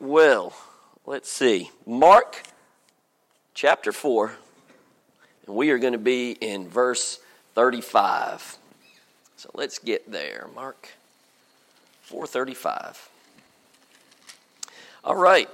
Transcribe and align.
Well, 0.00 0.54
let's 1.04 1.30
see. 1.30 1.70
Mark 1.84 2.42
chapter 3.52 3.92
4, 3.92 4.32
and 5.46 5.54
we 5.54 5.68
are 5.72 5.78
going 5.78 5.92
to 5.92 5.98
be 5.98 6.30
in 6.32 6.70
verse 6.70 7.20
35. 7.54 8.56
So 9.36 9.50
let's 9.52 9.78
get 9.78 10.10
there. 10.10 10.48
Mark 10.54 10.88
435. 12.00 13.10
All 15.04 15.16
right. 15.16 15.50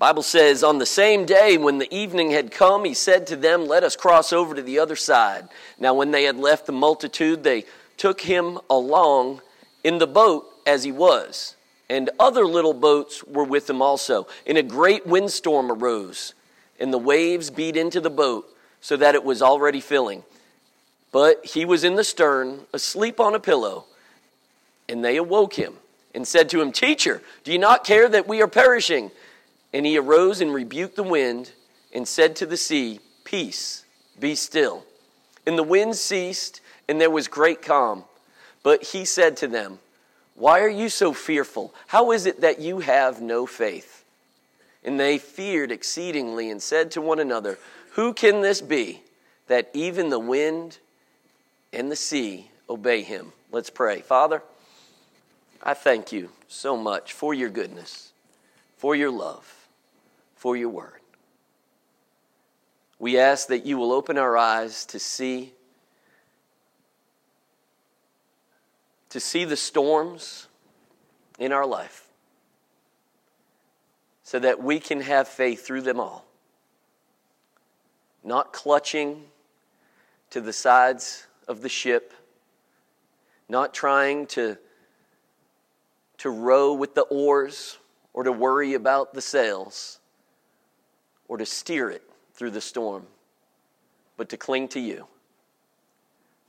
Bible 0.00 0.24
says 0.24 0.64
on 0.64 0.78
the 0.78 0.86
same 0.86 1.24
day 1.24 1.56
when 1.56 1.78
the 1.78 1.94
evening 1.94 2.32
had 2.32 2.50
come 2.50 2.84
he 2.84 2.94
said 2.94 3.28
to 3.28 3.36
them 3.36 3.68
let 3.68 3.84
us 3.84 3.94
cross 3.94 4.32
over 4.32 4.56
to 4.56 4.62
the 4.62 4.80
other 4.80 4.96
side. 4.96 5.48
Now 5.78 5.94
when 5.94 6.10
they 6.10 6.24
had 6.24 6.36
left 6.36 6.66
the 6.66 6.72
multitude 6.72 7.44
they 7.44 7.64
took 7.96 8.22
him 8.22 8.58
along 8.68 9.42
in 9.84 9.98
the 9.98 10.06
boat 10.08 10.46
as 10.66 10.82
he 10.82 10.90
was 10.90 11.54
and 11.90 12.08
other 12.20 12.46
little 12.46 12.72
boats 12.72 13.24
were 13.24 13.44
with 13.44 13.66
them 13.66 13.82
also. 13.82 14.28
And 14.46 14.56
a 14.56 14.62
great 14.62 15.06
windstorm 15.08 15.72
arose 15.72 16.34
and 16.78 16.92
the 16.92 16.98
waves 16.98 17.50
beat 17.50 17.76
into 17.76 18.00
the 18.00 18.08
boat 18.08 18.48
so 18.80 18.96
that 18.96 19.16
it 19.16 19.24
was 19.24 19.42
already 19.42 19.80
filling. 19.80 20.22
But 21.10 21.44
he 21.44 21.64
was 21.64 21.82
in 21.82 21.96
the 21.96 22.04
stern 22.04 22.60
asleep 22.72 23.18
on 23.18 23.34
a 23.34 23.40
pillow 23.40 23.86
and 24.88 25.04
they 25.04 25.16
awoke 25.16 25.54
him 25.54 25.74
and 26.14 26.26
said 26.26 26.48
to 26.50 26.60
him, 26.60 26.70
Teacher, 26.70 27.22
do 27.42 27.52
you 27.52 27.58
not 27.58 27.84
care 27.84 28.08
that 28.08 28.28
we 28.28 28.40
are 28.40 28.48
perishing? 28.48 29.10
And 29.72 29.84
he 29.84 29.98
arose 29.98 30.40
and 30.40 30.54
rebuked 30.54 30.94
the 30.94 31.02
wind 31.02 31.50
and 31.92 32.06
said 32.06 32.36
to 32.36 32.46
the 32.46 32.56
sea, 32.56 33.00
Peace, 33.24 33.84
be 34.18 34.36
still. 34.36 34.84
And 35.44 35.58
the 35.58 35.64
wind 35.64 35.96
ceased, 35.96 36.60
and 36.88 37.00
there 37.00 37.10
was 37.10 37.26
great 37.26 37.62
calm. 37.62 38.04
But 38.62 38.84
he 38.84 39.04
said 39.04 39.36
to 39.38 39.48
them, 39.48 39.80
Why 40.40 40.60
are 40.60 40.68
you 40.68 40.88
so 40.88 41.12
fearful? 41.12 41.72
How 41.86 42.10
is 42.10 42.26
it 42.26 42.40
that 42.40 42.58
you 42.58 42.80
have 42.80 43.20
no 43.20 43.46
faith? 43.46 44.04
And 44.82 44.98
they 44.98 45.18
feared 45.18 45.70
exceedingly 45.70 46.50
and 46.50 46.60
said 46.62 46.90
to 46.92 47.00
one 47.00 47.20
another, 47.20 47.58
Who 47.92 48.12
can 48.12 48.40
this 48.40 48.60
be 48.60 49.02
that 49.46 49.70
even 49.74 50.08
the 50.08 50.18
wind 50.18 50.78
and 51.72 51.92
the 51.92 51.96
sea 51.96 52.50
obey 52.68 53.02
him? 53.02 53.32
Let's 53.52 53.70
pray. 53.70 54.00
Father, 54.00 54.42
I 55.62 55.74
thank 55.74 56.10
you 56.10 56.30
so 56.48 56.76
much 56.76 57.12
for 57.12 57.34
your 57.34 57.50
goodness, 57.50 58.12
for 58.76 58.96
your 58.96 59.10
love 59.10 59.60
for 60.40 60.56
your 60.56 60.70
word. 60.70 61.00
We 62.98 63.18
ask 63.18 63.48
that 63.48 63.66
you 63.66 63.76
will 63.76 63.92
open 63.92 64.16
our 64.16 64.38
eyes 64.38 64.86
to 64.86 64.98
see 64.98 65.52
to 69.10 69.20
see 69.20 69.44
the 69.44 69.56
storms 69.56 70.48
in 71.38 71.52
our 71.52 71.66
life 71.66 72.08
so 74.22 74.38
that 74.38 74.62
we 74.62 74.78
can 74.78 75.00
have 75.00 75.26
faith 75.26 75.66
through 75.66 75.82
them 75.82 75.98
all. 75.98 76.24
Not 78.22 78.52
clutching 78.52 79.24
to 80.30 80.40
the 80.40 80.52
sides 80.52 81.26
of 81.48 81.62
the 81.62 81.68
ship, 81.68 82.12
not 83.48 83.74
trying 83.74 84.26
to, 84.28 84.56
to 86.18 86.30
row 86.30 86.72
with 86.72 86.94
the 86.94 87.02
oars 87.02 87.78
or 88.12 88.24
to 88.24 88.32
worry 88.32 88.74
about 88.74 89.14
the 89.14 89.20
sails, 89.20 89.98
or 91.28 91.36
to 91.36 91.46
steer 91.46 91.90
it 91.90 92.02
through 92.34 92.50
the 92.50 92.60
storm, 92.60 93.06
but 94.16 94.28
to 94.28 94.36
cling 94.36 94.68
to 94.68 94.80
you. 94.80 95.06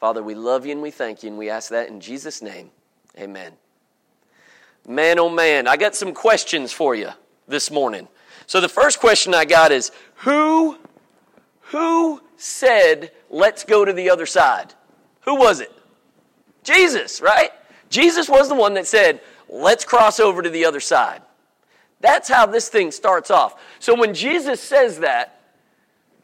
Father, 0.01 0.23
we 0.23 0.33
love 0.33 0.65
you 0.65 0.71
and 0.71 0.81
we 0.81 0.89
thank 0.89 1.21
you, 1.21 1.29
and 1.29 1.37
we 1.37 1.51
ask 1.51 1.69
that 1.69 1.89
in 1.89 2.01
Jesus' 2.01 2.41
name. 2.41 2.71
Amen. 3.19 3.53
Man, 4.87 5.19
oh 5.19 5.29
man, 5.29 5.67
I 5.67 5.77
got 5.77 5.93
some 5.93 6.11
questions 6.15 6.73
for 6.73 6.95
you 6.95 7.09
this 7.47 7.69
morning. 7.69 8.07
So 8.47 8.59
the 8.59 8.67
first 8.67 8.99
question 8.99 9.35
I 9.35 9.45
got 9.45 9.71
is 9.71 9.91
who 10.15 10.75
who 11.65 12.19
said 12.35 13.11
let's 13.29 13.63
go 13.63 13.85
to 13.85 13.93
the 13.93 14.09
other 14.09 14.25
side? 14.25 14.73
Who 15.21 15.35
was 15.35 15.59
it? 15.59 15.71
Jesus, 16.63 17.21
right? 17.21 17.51
Jesus 17.91 18.27
was 18.27 18.49
the 18.49 18.55
one 18.55 18.73
that 18.73 18.87
said, 18.87 19.21
let's 19.49 19.85
cross 19.85 20.19
over 20.19 20.41
to 20.41 20.49
the 20.49 20.65
other 20.65 20.79
side. 20.79 21.21
That's 21.99 22.27
how 22.27 22.47
this 22.47 22.69
thing 22.69 22.89
starts 22.89 23.29
off. 23.29 23.61
So 23.77 23.95
when 23.95 24.15
Jesus 24.15 24.61
says 24.61 25.01
that, 25.01 25.41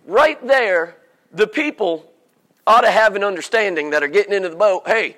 right 0.08 0.46
there, 0.48 0.98
the 1.32 1.46
people 1.46 2.12
ought 2.68 2.82
to 2.82 2.92
have 2.92 3.16
an 3.16 3.24
understanding 3.24 3.90
that 3.92 4.04
are 4.04 4.08
getting 4.08 4.34
into 4.34 4.50
the 4.50 4.56
boat 4.56 4.84
hey, 4.86 5.18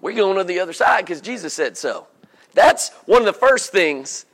we're 0.00 0.14
going 0.14 0.36
to 0.36 0.44
the 0.44 0.60
other 0.60 0.72
side 0.72 1.04
because 1.04 1.20
Jesus 1.20 1.52
said 1.52 1.76
so. 1.76 2.06
That's 2.54 2.90
one 3.06 3.22
of 3.22 3.26
the 3.26 3.32
first 3.32 3.72
things 3.72 4.26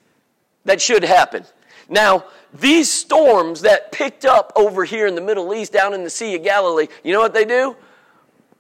that 0.65 0.82
should 0.82 1.04
happen. 1.04 1.44
Now, 1.88 2.25
these 2.53 2.93
storms 2.93 3.62
that 3.62 3.93
picked 3.93 4.25
up 4.25 4.53
over 4.56 4.84
here 4.84 5.06
in 5.06 5.15
the 5.15 5.21
Middle 5.21 5.54
East, 5.54 5.72
down 5.72 5.94
in 5.94 6.04
the 6.04 6.10
Sea 6.10 6.34
of 6.34 6.43
Galilee, 6.43 6.88
you 7.03 7.12
know 7.12 7.21
what 7.21 7.34
they 7.34 7.44
do? 7.44 7.77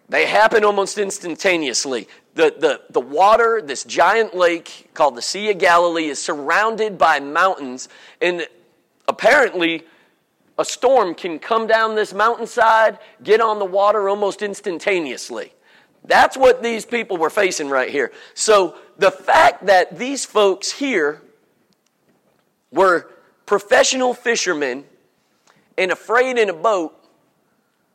They 0.08 0.26
happen 0.26 0.64
almost 0.64 0.98
instantaneously 0.98 2.06
the, 2.36 2.54
the, 2.58 2.80
the 2.90 3.00
water, 3.00 3.62
this 3.64 3.82
giant 3.82 4.36
lake 4.36 4.90
called 4.94 5.16
the 5.16 5.22
Sea 5.22 5.50
of 5.50 5.58
Galilee, 5.58 6.06
is 6.06 6.22
surrounded 6.22 6.98
by 6.98 7.18
mountains. 7.18 7.88
And 8.20 8.46
apparently, 9.08 9.84
a 10.58 10.64
storm 10.64 11.14
can 11.14 11.38
come 11.38 11.66
down 11.66 11.94
this 11.94 12.14
mountainside, 12.14 12.98
get 13.22 13.40
on 13.40 13.58
the 13.58 13.64
water 13.64 14.08
almost 14.08 14.42
instantaneously. 14.42 15.52
That's 16.04 16.36
what 16.36 16.62
these 16.62 16.86
people 16.86 17.16
were 17.16 17.30
facing 17.30 17.68
right 17.68 17.90
here. 17.90 18.12
So 18.34 18.76
the 18.98 19.10
fact 19.10 19.66
that 19.66 19.98
these 19.98 20.24
folks 20.24 20.70
here 20.70 21.20
were 22.70 23.10
professional 23.44 24.14
fishermen 24.14 24.84
and 25.76 25.90
afraid 25.90 26.38
in 26.38 26.48
a 26.48 26.54
boat 26.54 26.94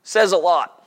says 0.04 0.32
a 0.32 0.38
lot. 0.38 0.78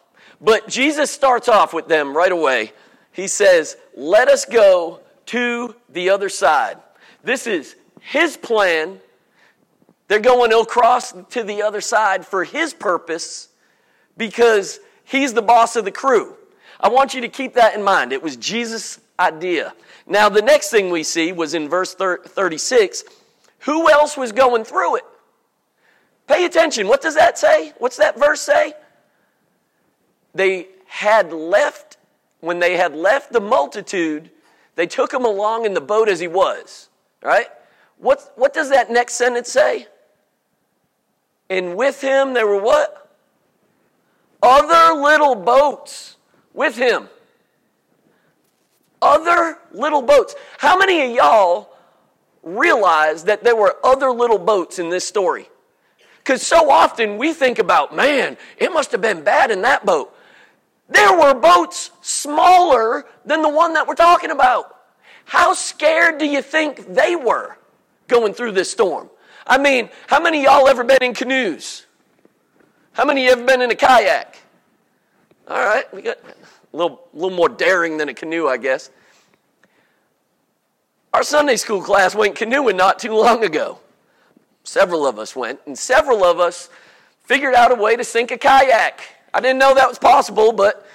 But 0.40 0.68
Jesus 0.68 1.10
starts 1.10 1.48
off 1.48 1.72
with 1.72 1.88
them 1.88 2.16
right 2.16 2.32
away 2.32 2.72
he 3.14 3.28
says, 3.28 3.76
Let 3.96 4.28
us 4.28 4.44
go 4.44 5.00
to 5.26 5.74
the 5.88 6.10
other 6.10 6.28
side. 6.28 6.76
This 7.22 7.46
is 7.46 7.76
his 8.00 8.36
plan. 8.36 9.00
They're 10.08 10.20
going 10.20 10.52
across 10.52 11.12
to 11.30 11.42
the 11.42 11.62
other 11.62 11.80
side 11.80 12.26
for 12.26 12.44
his 12.44 12.74
purpose 12.74 13.48
because 14.16 14.80
he's 15.04 15.32
the 15.32 15.42
boss 15.42 15.76
of 15.76 15.84
the 15.84 15.90
crew. 15.90 16.36
I 16.78 16.88
want 16.88 17.14
you 17.14 17.22
to 17.22 17.28
keep 17.28 17.54
that 17.54 17.74
in 17.74 17.82
mind. 17.82 18.12
It 18.12 18.22
was 18.22 18.36
Jesus' 18.36 19.00
idea. 19.18 19.74
Now, 20.06 20.28
the 20.28 20.42
next 20.42 20.70
thing 20.70 20.90
we 20.90 21.02
see 21.02 21.32
was 21.32 21.54
in 21.54 21.68
verse 21.68 21.94
36 21.94 23.04
who 23.60 23.90
else 23.90 24.14
was 24.18 24.32
going 24.32 24.62
through 24.64 24.96
it? 24.96 25.04
Pay 26.26 26.44
attention. 26.44 26.86
What 26.86 27.00
does 27.00 27.14
that 27.14 27.38
say? 27.38 27.72
What's 27.78 27.96
that 27.96 28.18
verse 28.18 28.42
say? 28.42 28.74
They 30.34 30.68
had 30.86 31.32
left 31.32 31.96
when 32.44 32.58
they 32.58 32.76
had 32.76 32.94
left 32.94 33.32
the 33.32 33.40
multitude, 33.40 34.30
they 34.76 34.86
took 34.86 35.12
him 35.12 35.24
along 35.24 35.64
in 35.64 35.72
the 35.72 35.80
boat 35.80 36.10
as 36.10 36.20
he 36.20 36.28
was. 36.28 36.90
Right? 37.22 37.46
What, 37.96 38.32
what 38.36 38.52
does 38.52 38.68
that 38.68 38.90
next 38.90 39.14
sentence 39.14 39.50
say? 39.50 39.86
And 41.48 41.76
with 41.76 42.00
him 42.00 42.34
there 42.34 42.46
were 42.46 42.60
what? 42.60 43.10
Other 44.42 45.00
little 45.00 45.34
boats 45.34 46.16
with 46.52 46.76
him. 46.76 47.08
Other 49.00 49.58
little 49.72 50.02
boats. 50.02 50.34
How 50.58 50.78
many 50.78 51.02
of 51.02 51.10
y'all 51.10 51.70
realize 52.42 53.24
that 53.24 53.44
there 53.44 53.56
were 53.56 53.76
other 53.84 54.10
little 54.10 54.38
boats 54.38 54.78
in 54.78 54.90
this 54.90 55.06
story? 55.06 55.48
Because 56.18 56.42
so 56.42 56.70
often 56.70 57.18
we 57.18 57.34
think 57.34 57.58
about, 57.58 57.94
man, 57.94 58.38
it 58.56 58.72
must 58.72 58.92
have 58.92 59.02
been 59.02 59.22
bad 59.22 59.50
in 59.50 59.62
that 59.62 59.84
boat. 59.84 60.14
There 60.88 61.18
were 61.18 61.34
boats 61.34 61.90
smaller 62.00 63.04
than 63.24 63.42
the 63.42 63.48
one 63.48 63.74
that 63.74 63.86
we're 63.86 63.94
talking 63.94 64.30
about. 64.30 64.74
How 65.24 65.54
scared 65.54 66.18
do 66.18 66.26
you 66.26 66.42
think 66.42 66.94
they 66.94 67.16
were 67.16 67.56
going 68.08 68.34
through 68.34 68.52
this 68.52 68.70
storm? 68.70 69.10
I 69.46 69.58
mean, 69.58 69.90
how 70.06 70.20
many 70.20 70.42
y'all 70.44 70.68
ever 70.68 70.84
been 70.84 71.02
in 71.02 71.14
canoes? 71.14 71.86
How 72.92 73.04
many 73.04 73.22
of 73.22 73.24
you 73.26 73.32
ever 73.32 73.44
been 73.44 73.60
in 73.60 73.70
a 73.70 73.74
kayak? 73.74 74.38
All 75.48 75.58
right, 75.58 75.92
we 75.92 76.00
got 76.00 76.18
a 76.72 76.76
little, 76.76 77.08
a 77.12 77.16
little 77.16 77.36
more 77.36 77.48
daring 77.48 77.98
than 77.98 78.08
a 78.08 78.14
canoe, 78.14 78.46
I 78.46 78.56
guess. 78.56 78.90
Our 81.12 81.22
Sunday 81.22 81.56
school 81.56 81.82
class 81.82 82.14
went 82.14 82.34
canoeing 82.34 82.76
not 82.76 82.98
too 82.98 83.12
long 83.12 83.44
ago. 83.44 83.78
Several 84.64 85.06
of 85.06 85.18
us 85.18 85.36
went, 85.36 85.60
and 85.66 85.78
several 85.78 86.24
of 86.24 86.40
us 86.40 86.70
figured 87.24 87.54
out 87.54 87.70
a 87.70 87.74
way 87.74 87.96
to 87.96 88.04
sink 88.04 88.30
a 88.30 88.38
kayak. 88.38 89.00
I 89.34 89.40
didn't 89.40 89.58
know 89.58 89.74
that 89.74 89.88
was 89.88 89.98
possible, 89.98 90.52
but 90.52 90.86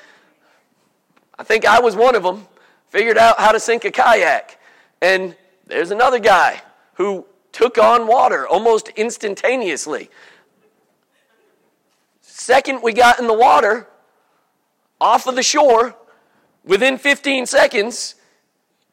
I 1.38 1.44
think 1.44 1.66
I 1.66 1.80
was 1.80 1.96
one 1.96 2.16
of 2.16 2.24
them. 2.24 2.48
Figured 2.90 3.18
out 3.18 3.40
how 3.40 3.52
to 3.52 3.60
sink 3.60 3.86
a 3.86 3.92
kayak. 3.92 4.60
And 5.02 5.36
there's 5.68 5.92
another 5.92 6.20
guy 6.20 6.62
who 6.96 7.26
took 7.52 7.78
on 7.78 8.08
water 8.08 8.48
almost 8.48 8.90
instantaneously. 8.90 10.10
Second, 12.22 12.82
we 12.82 12.94
got 12.94 13.20
in 13.20 13.28
the 13.28 13.34
water, 13.34 13.88
off 15.02 15.28
of 15.28 15.36
the 15.36 15.44
shore, 15.44 15.96
within 16.64 16.98
15 16.98 17.46
seconds, 17.46 18.16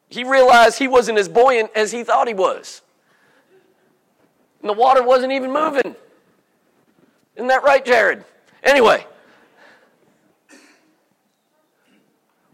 he 0.09 0.23
realized 0.23 0.79
he 0.79 0.87
wasn't 0.87 1.17
as 1.17 1.27
buoyant 1.27 1.71
as 1.75 1.91
he 1.91 2.03
thought 2.03 2.27
he 2.27 2.33
was. 2.33 2.81
And 4.61 4.69
the 4.69 4.73
water 4.73 5.03
wasn't 5.03 5.33
even 5.33 5.51
moving. 5.51 5.95
Isn't 7.35 7.47
that 7.47 7.63
right, 7.63 7.85
Jared? 7.85 8.23
Anyway, 8.63 9.05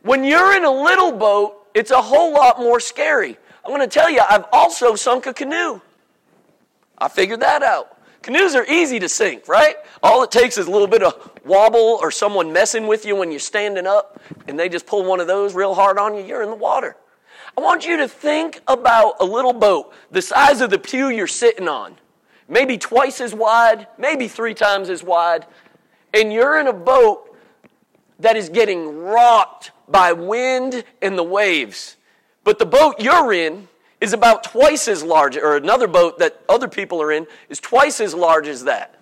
when 0.02 0.24
you're 0.24 0.56
in 0.56 0.66
a 0.66 0.72
little 0.72 1.12
boat, 1.12 1.68
it's 1.74 1.92
a 1.92 2.02
whole 2.02 2.34
lot 2.34 2.60
more 2.60 2.80
scary. 2.80 3.38
I'm 3.64 3.72
going 3.72 3.82
to 3.82 3.88
tell 3.88 4.10
you, 4.10 4.22
I've 4.28 4.46
also 4.52 4.96
sunk 4.96 5.26
a 5.26 5.34
canoe. 5.34 5.80
I 7.04 7.10
figured 7.10 7.42
that 7.42 7.64
out. 7.64 7.98
Canoes 8.22 8.56
are 8.56 8.66
easy 8.66 8.98
to 9.00 9.10
sink, 9.10 9.50
right? 9.50 9.76
All 10.02 10.24
it 10.24 10.32
takes 10.32 10.58
is 10.58 10.68
a 10.68 10.72
little 10.72 10.88
bit 10.88 11.04
of 11.04 11.32
wobble 11.44 12.00
or 12.02 12.12
someone 12.12 12.54
messing 12.54 12.88
with 12.88 13.06
you 13.06 13.18
when 13.18 13.30
you're 13.30 13.42
standing 13.42 13.86
up 13.86 14.22
and 14.48 14.58
they 14.58 14.70
just 14.70 14.86
pull 14.86 15.04
one 15.04 15.20
of 15.20 15.28
those 15.28 15.54
real 15.54 15.76
hard 15.76 15.98
on 15.98 16.16
you, 16.16 16.24
you're 16.24 16.44
in 16.44 16.50
the 16.50 16.56
water. 16.56 16.96
I 17.58 17.62
want 17.62 17.86
you 17.86 17.98
to 17.98 18.08
think 18.08 18.62
about 18.70 19.16
a 19.20 19.26
little 19.26 19.52
boat 19.52 19.94
the 20.12 20.22
size 20.22 20.62
of 20.62 20.70
the 20.70 20.80
pew 20.80 21.10
you're 21.10 21.28
sitting 21.28 21.68
on, 21.68 21.98
maybe 22.48 22.78
twice 22.78 23.20
as 23.20 23.36
wide, 23.36 23.86
maybe 23.98 24.30
three 24.30 24.54
times 24.54 24.90
as 24.90 25.04
wide, 25.04 25.46
and 26.14 26.32
you're 26.32 26.58
in 26.58 26.68
a 26.68 26.74
boat 26.74 27.36
that 28.20 28.38
is 28.38 28.48
getting 28.48 28.98
rocked 29.00 29.72
by 29.90 30.14
wind 30.14 30.86
and 31.02 31.18
the 31.18 31.24
waves. 31.24 31.98
But 32.46 32.60
the 32.60 32.66
boat 32.66 33.02
you're 33.02 33.34
in 33.34 33.68
is 34.04 34.12
about 34.12 34.44
twice 34.44 34.90
as 34.90 35.02
large, 35.02 35.38
or 35.38 35.56
another 35.56 35.88
boat 35.88 36.20
that 36.20 36.42
other 36.50 36.68
people 36.68 37.02
are 37.02 37.10
in 37.10 37.26
is 37.48 37.62
twice 37.62 38.02
as 38.02 38.14
large 38.14 38.50
as 38.50 38.66
that. 38.66 39.00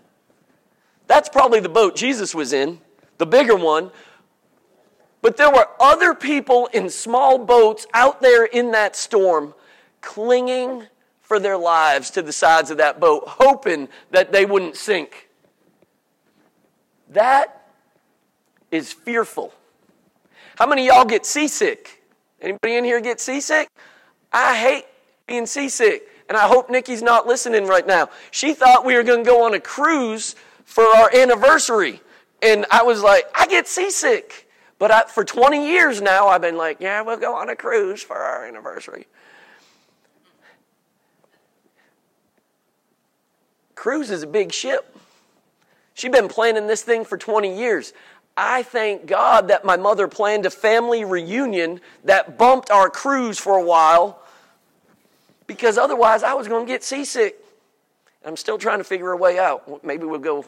That's 1.07 1.27
probably 1.27 1.59
the 1.59 1.69
boat 1.69 1.95
Jesus 1.95 2.35
was 2.35 2.53
in, 2.53 2.79
the 3.17 3.25
bigger 3.25 3.55
one. 3.55 3.89
But 5.23 5.37
there 5.37 5.49
were 5.49 5.67
other 5.79 6.13
people 6.13 6.67
in 6.67 6.87
small 6.87 7.39
boats 7.39 7.87
out 7.95 8.21
there 8.21 8.45
in 8.45 8.69
that 8.73 8.95
storm 8.95 9.55
clinging 10.01 10.83
for 11.19 11.39
their 11.39 11.57
lives 11.57 12.11
to 12.11 12.21
the 12.21 12.31
sides 12.31 12.69
of 12.69 12.77
that 12.77 12.99
boat, 12.99 13.23
hoping 13.25 13.89
that 14.11 14.31
they 14.31 14.45
wouldn't 14.45 14.75
sink. 14.75 15.29
That 17.09 17.67
is 18.69 18.93
fearful. 18.93 19.51
How 20.57 20.67
many 20.67 20.85
y'all 20.85 21.05
get 21.05 21.25
seasick? 21.25 22.03
Anybody 22.39 22.75
in 22.75 22.83
here 22.83 23.01
get 23.01 23.19
seasick? 23.19 23.67
I 24.31 24.55
hate 24.55 24.85
being 25.31 25.45
seasick. 25.45 26.07
And 26.27 26.37
I 26.37 26.47
hope 26.47 26.69
Nikki's 26.69 27.01
not 27.01 27.25
listening 27.25 27.65
right 27.65 27.87
now. 27.87 28.09
She 28.31 28.53
thought 28.53 28.85
we 28.85 28.95
were 28.95 29.03
going 29.03 29.23
to 29.23 29.29
go 29.29 29.45
on 29.45 29.53
a 29.53 29.59
cruise 29.59 30.35
for 30.65 30.83
our 30.83 31.13
anniversary. 31.15 32.01
And 32.41 32.65
I 32.69 32.83
was 32.83 33.01
like, 33.01 33.25
I 33.33 33.47
get 33.47 33.67
seasick. 33.67 34.49
But 34.77 34.91
I, 34.91 35.03
for 35.03 35.23
20 35.23 35.67
years 35.67 36.01
now, 36.01 36.27
I've 36.27 36.41
been 36.41 36.57
like, 36.57 36.81
yeah, 36.81 37.01
we'll 37.01 37.17
go 37.17 37.35
on 37.35 37.49
a 37.49 37.55
cruise 37.55 38.03
for 38.03 38.17
our 38.17 38.45
anniversary. 38.45 39.07
Cruise 43.75 44.11
is 44.11 44.23
a 44.23 44.27
big 44.27 44.51
ship. 44.51 44.97
She's 45.93 46.11
been 46.11 46.27
planning 46.27 46.67
this 46.67 46.83
thing 46.83 47.05
for 47.05 47.17
20 47.17 47.57
years. 47.57 47.93
I 48.35 48.63
thank 48.63 49.05
God 49.05 49.47
that 49.49 49.63
my 49.63 49.77
mother 49.77 50.07
planned 50.07 50.45
a 50.45 50.49
family 50.49 51.05
reunion 51.05 51.79
that 52.03 52.37
bumped 52.37 52.69
our 52.69 52.89
cruise 52.89 53.37
for 53.37 53.57
a 53.57 53.63
while 53.63 54.21
because 55.51 55.77
otherwise 55.77 56.23
I 56.23 56.33
was 56.33 56.47
going 56.47 56.65
to 56.65 56.71
get 56.71 56.81
seasick. 56.81 57.35
I'm 58.25 58.37
still 58.37 58.57
trying 58.57 58.77
to 58.77 58.85
figure 58.85 59.11
a 59.11 59.17
way 59.17 59.37
out. 59.37 59.83
Maybe 59.83 60.05
we'll 60.05 60.19
go 60.19 60.45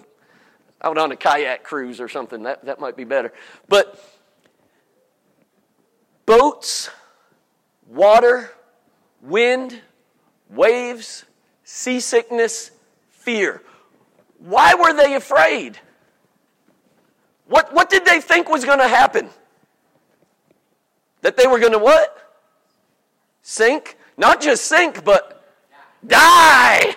out 0.81 0.97
on 0.97 1.11
a 1.11 1.15
kayak 1.17 1.61
cruise 1.61 1.99
or 1.99 2.07
something. 2.07 2.43
That, 2.43 2.63
that 2.63 2.79
might 2.79 2.95
be 2.95 3.03
better. 3.03 3.33
But 3.67 4.01
boats, 6.25 6.89
water, 7.85 8.53
wind, 9.21 9.81
waves, 10.49 11.25
seasickness, 11.65 12.71
fear. 13.09 13.61
Why 14.39 14.75
were 14.75 14.93
they 14.93 15.15
afraid? 15.15 15.77
What, 17.47 17.73
what 17.73 17.89
did 17.89 18.05
they 18.05 18.21
think 18.21 18.47
was 18.47 18.63
going 18.63 18.79
to 18.79 18.87
happen? 18.87 19.27
That 21.23 21.35
they 21.35 21.45
were 21.45 21.59
going 21.59 21.73
to 21.73 21.79
what? 21.79 22.17
Sink? 23.41 23.97
Not 24.17 24.41
just 24.41 24.65
sink, 24.65 25.03
but 25.03 25.43
die. 26.05 26.95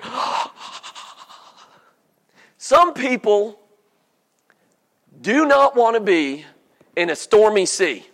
Some 2.59 2.95
people 2.95 3.59
do 5.21 5.47
not 5.47 5.77
want 5.77 5.95
to 5.95 6.01
be 6.01 6.45
in 6.97 7.11
a 7.11 7.17
stormy 7.17 7.67
sea. 7.67 8.07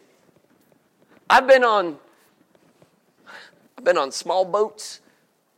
I've 1.29 1.47
been 1.47 1.65
on 1.65 1.99
I've 3.79 3.85
been 3.85 3.99
on 3.99 4.13
small 4.13 4.45
boats 4.45 5.01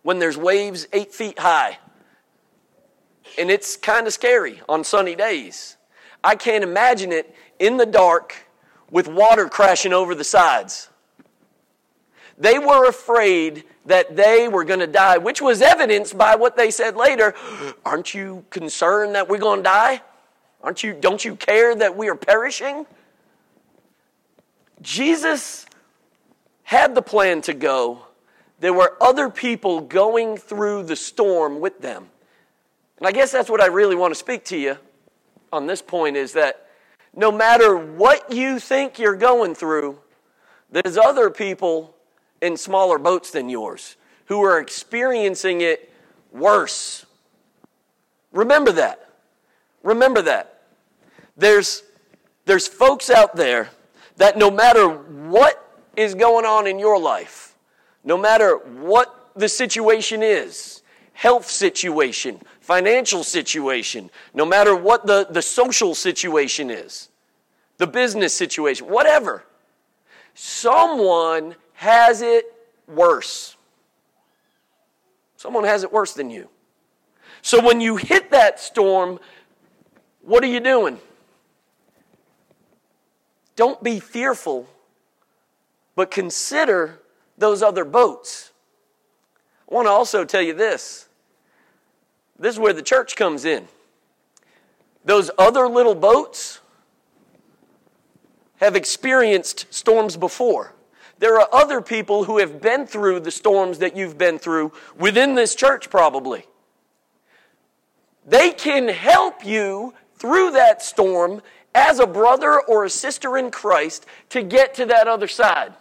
when 0.03 0.19
there's 0.19 0.37
waves 0.37 0.87
eight 0.93 1.13
feet 1.13 1.39
high. 1.39 1.79
And 3.37 3.51
it's 3.51 3.77
kind 3.77 4.07
of 4.07 4.13
scary 4.13 4.63
on 4.69 4.85
sunny 4.85 5.17
days. 5.17 5.77
I 6.23 6.37
can't 6.37 6.63
imagine 6.63 7.11
it 7.13 7.35
in 7.59 7.77
the 7.77 7.87
dark 7.87 8.35
with 8.91 9.09
water 9.09 9.49
crashing 9.49 9.93
over 9.93 10.15
the 10.15 10.25
sides. 10.25 10.89
They 12.37 12.59
were 12.59 12.89
afraid 12.89 13.65
that 13.87 14.17
they 14.17 14.49
were 14.49 14.65
going 14.65 14.81
to 14.81 14.87
die, 14.87 15.19
which 15.19 15.41
was 15.41 15.63
evidenced 15.63 16.17
by 16.17 16.35
what 16.35 16.57
they 16.57 16.71
said 16.71 16.97
later. 16.97 17.35
Aren't 17.85 18.15
you 18.15 18.45
concerned 18.51 19.15
that 19.15 19.29
we're 19.29 19.39
going 19.39 19.61
to 19.61 19.65
die? 19.65 20.03
Aren't 20.63 20.83
you, 20.83 20.95
don't 20.95 21.25
you 21.25 21.37
care 21.37 21.75
that 21.75 21.97
we 21.97 22.09
are 22.09 22.15
perishing? 22.15 22.87
Jesus 24.81 25.67
had 26.63 26.95
the 26.95 27.03
plan 27.03 27.43
to 27.43 27.55
go. 27.55 28.07
There 28.61 28.73
were 28.73 28.97
other 29.01 29.29
people 29.29 29.81
going 29.83 30.37
through 30.39 30.85
the 30.85 30.97
storm 30.97 31.61
with 31.61 31.81
them. 31.81 32.07
And 32.99 33.07
I 33.07 33.13
guess 33.13 33.31
that's 33.31 33.51
what 33.51 33.61
I 33.61 33.67
really 33.67 33.97
want 33.97 34.13
to 34.13 34.19
speak 34.19 34.45
to 34.47 34.57
you 34.57 34.79
on 35.53 35.67
this 35.67 35.83
point 35.83 36.17
is 36.17 36.33
that 36.33 36.67
no 37.15 37.31
matter 37.31 37.77
what 37.77 38.33
you 38.33 38.59
think 38.59 38.99
you're 38.99 39.17
going 39.17 39.55
through, 39.55 39.99
there's 40.71 40.97
other 40.97 41.31
people 41.31 41.95
in 42.45 42.59
smaller 42.59 42.99
boats 42.99 43.31
than 43.31 43.49
yours 43.49 43.97
who 44.27 44.43
are 44.45 44.61
experiencing 44.61 45.63
it 45.63 45.91
worse. 46.31 47.07
Remember 48.33 48.71
that. 48.73 49.09
Remember 49.83 50.21
that. 50.23 50.63
There's, 51.37 51.83
there's 52.45 52.69
folks 52.69 53.09
out 53.09 53.35
there 53.35 53.71
that 54.17 54.37
no 54.37 54.51
matter 54.51 54.89
what 54.89 55.61
is 55.97 56.15
going 56.15 56.45
on 56.45 56.67
in 56.67 56.79
your 56.79 57.01
life, 57.01 57.55
no 58.05 58.19
matter 58.19 58.57
what 58.57 59.31
the 59.35 59.49
situation 59.49 60.23
is, 60.23 60.83
health 61.15 61.49
situation, 61.49 62.41
financial 62.61 63.25
situation, 63.25 64.11
no 64.35 64.45
matter 64.45 64.77
what 64.77 65.07
the, 65.07 65.27
the 65.31 65.43
social 65.43 65.95
situation 65.95 66.71
is, 66.71 67.09
the 67.79 67.87
business 67.87 68.35
situation, 68.35 68.87
whatever, 68.87 69.45
someone 70.35 71.55
has 71.75 72.23
it 72.23 72.47
worse. 72.87 73.57
Someone 75.37 75.65
has 75.65 75.83
it 75.83 75.93
worse 75.93 76.15
than 76.15 76.31
you. 76.31 76.49
So 77.43 77.63
when 77.63 77.81
you 77.81 77.97
hit 77.97 78.31
that 78.31 78.59
storm, 78.59 79.21
what 80.23 80.43
are 80.43 80.49
you 80.49 80.61
doing? 80.61 80.99
Don't 83.57 83.83
be 83.83 84.01
fearful, 84.01 84.69
but 85.95 86.11
consider 86.11 87.01
those 87.37 87.63
other 87.63 87.85
boats. 87.85 88.53
I 89.71 89.75
want 89.75 89.87
to 89.87 89.91
also 89.91 90.25
tell 90.25 90.43
you 90.43 90.55
this 90.55 91.09
this 92.39 92.55
is 92.55 92.59
where 92.59 92.73
the 92.73 92.83
church 92.83 93.17
comes 93.17 93.45
in. 93.45 93.69
Those 95.05 95.31
other 95.39 95.69
little 95.69 95.95
boats 95.95 96.61
have 98.57 98.75
experienced 98.77 99.73
storms 99.73 100.17
before. 100.17 100.74
There 101.25 101.41
are 101.41 101.49
other 101.55 101.81
people 101.81 102.25
who 102.25 102.37
have 102.37 102.61
been 102.61 102.87
through 102.87 103.21
the 103.21 103.31
storms 103.31 103.79
that 103.79 103.97
you've 103.97 104.19
been 104.19 104.39
through 104.39 104.73
within 104.95 105.37
this 105.37 105.55
church, 105.55 105.89
probably. 105.89 106.45
They 108.27 108.51
can 108.51 108.89
help 108.89 109.43
you 109.43 109.95
through 110.17 110.51
that 110.51 110.83
storm 110.83 111.41
as 111.75 111.99
a 111.99 112.07
brother 112.07 112.61
or 112.61 112.85
a 112.85 112.91
sister 112.91 113.39
in 113.39 113.51
Christ 113.51 114.05
to 114.29 114.43
get 114.43 114.75
to 114.75 114.85
that 114.85 115.09
other 115.09 115.27
side. 115.27 115.73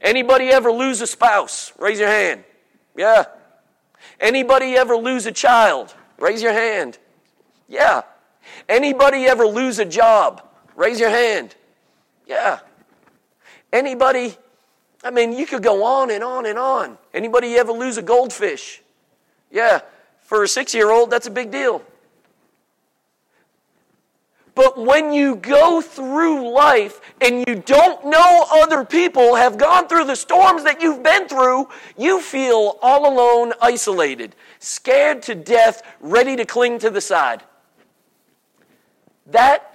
Anybody 0.00 0.48
ever 0.48 0.72
lose 0.72 1.00
a 1.00 1.06
spouse? 1.06 1.72
Raise 1.78 2.00
your 2.00 2.08
hand. 2.08 2.42
Yeah. 2.96 3.26
Anybody 4.18 4.74
ever 4.74 4.96
lose 4.96 5.26
a 5.26 5.32
child? 5.32 5.94
Raise 6.18 6.42
your 6.42 6.54
hand. 6.54 6.98
Yeah. 7.68 8.02
Anybody 8.68 9.26
ever 9.26 9.46
lose 9.46 9.78
a 9.78 9.84
job? 9.84 10.42
Raise 10.74 10.98
your 10.98 11.10
hand. 11.10 11.54
Yeah. 12.26 12.58
Anybody, 13.72 14.36
I 15.04 15.10
mean, 15.10 15.32
you 15.32 15.46
could 15.46 15.62
go 15.62 15.84
on 15.84 16.10
and 16.10 16.24
on 16.24 16.46
and 16.46 16.58
on. 16.58 16.98
Anybody 17.14 17.56
ever 17.56 17.72
lose 17.72 17.98
a 17.98 18.02
goldfish? 18.02 18.82
Yeah, 19.50 19.80
for 20.22 20.42
a 20.42 20.48
six 20.48 20.74
year 20.74 20.90
old, 20.90 21.10
that's 21.10 21.26
a 21.26 21.30
big 21.30 21.50
deal. 21.50 21.82
But 24.54 24.76
when 24.76 25.12
you 25.12 25.36
go 25.36 25.80
through 25.80 26.52
life 26.52 27.00
and 27.20 27.44
you 27.46 27.62
don't 27.64 28.04
know 28.06 28.44
other 28.52 28.84
people 28.84 29.36
have 29.36 29.56
gone 29.56 29.88
through 29.88 30.04
the 30.04 30.16
storms 30.16 30.64
that 30.64 30.82
you've 30.82 31.02
been 31.02 31.28
through, 31.28 31.68
you 31.96 32.20
feel 32.20 32.78
all 32.82 33.10
alone, 33.10 33.52
isolated, 33.62 34.34
scared 34.58 35.22
to 35.22 35.34
death, 35.34 35.82
ready 36.00 36.36
to 36.36 36.44
cling 36.44 36.78
to 36.80 36.90
the 36.90 37.00
side. 37.00 37.42
That 39.26 39.69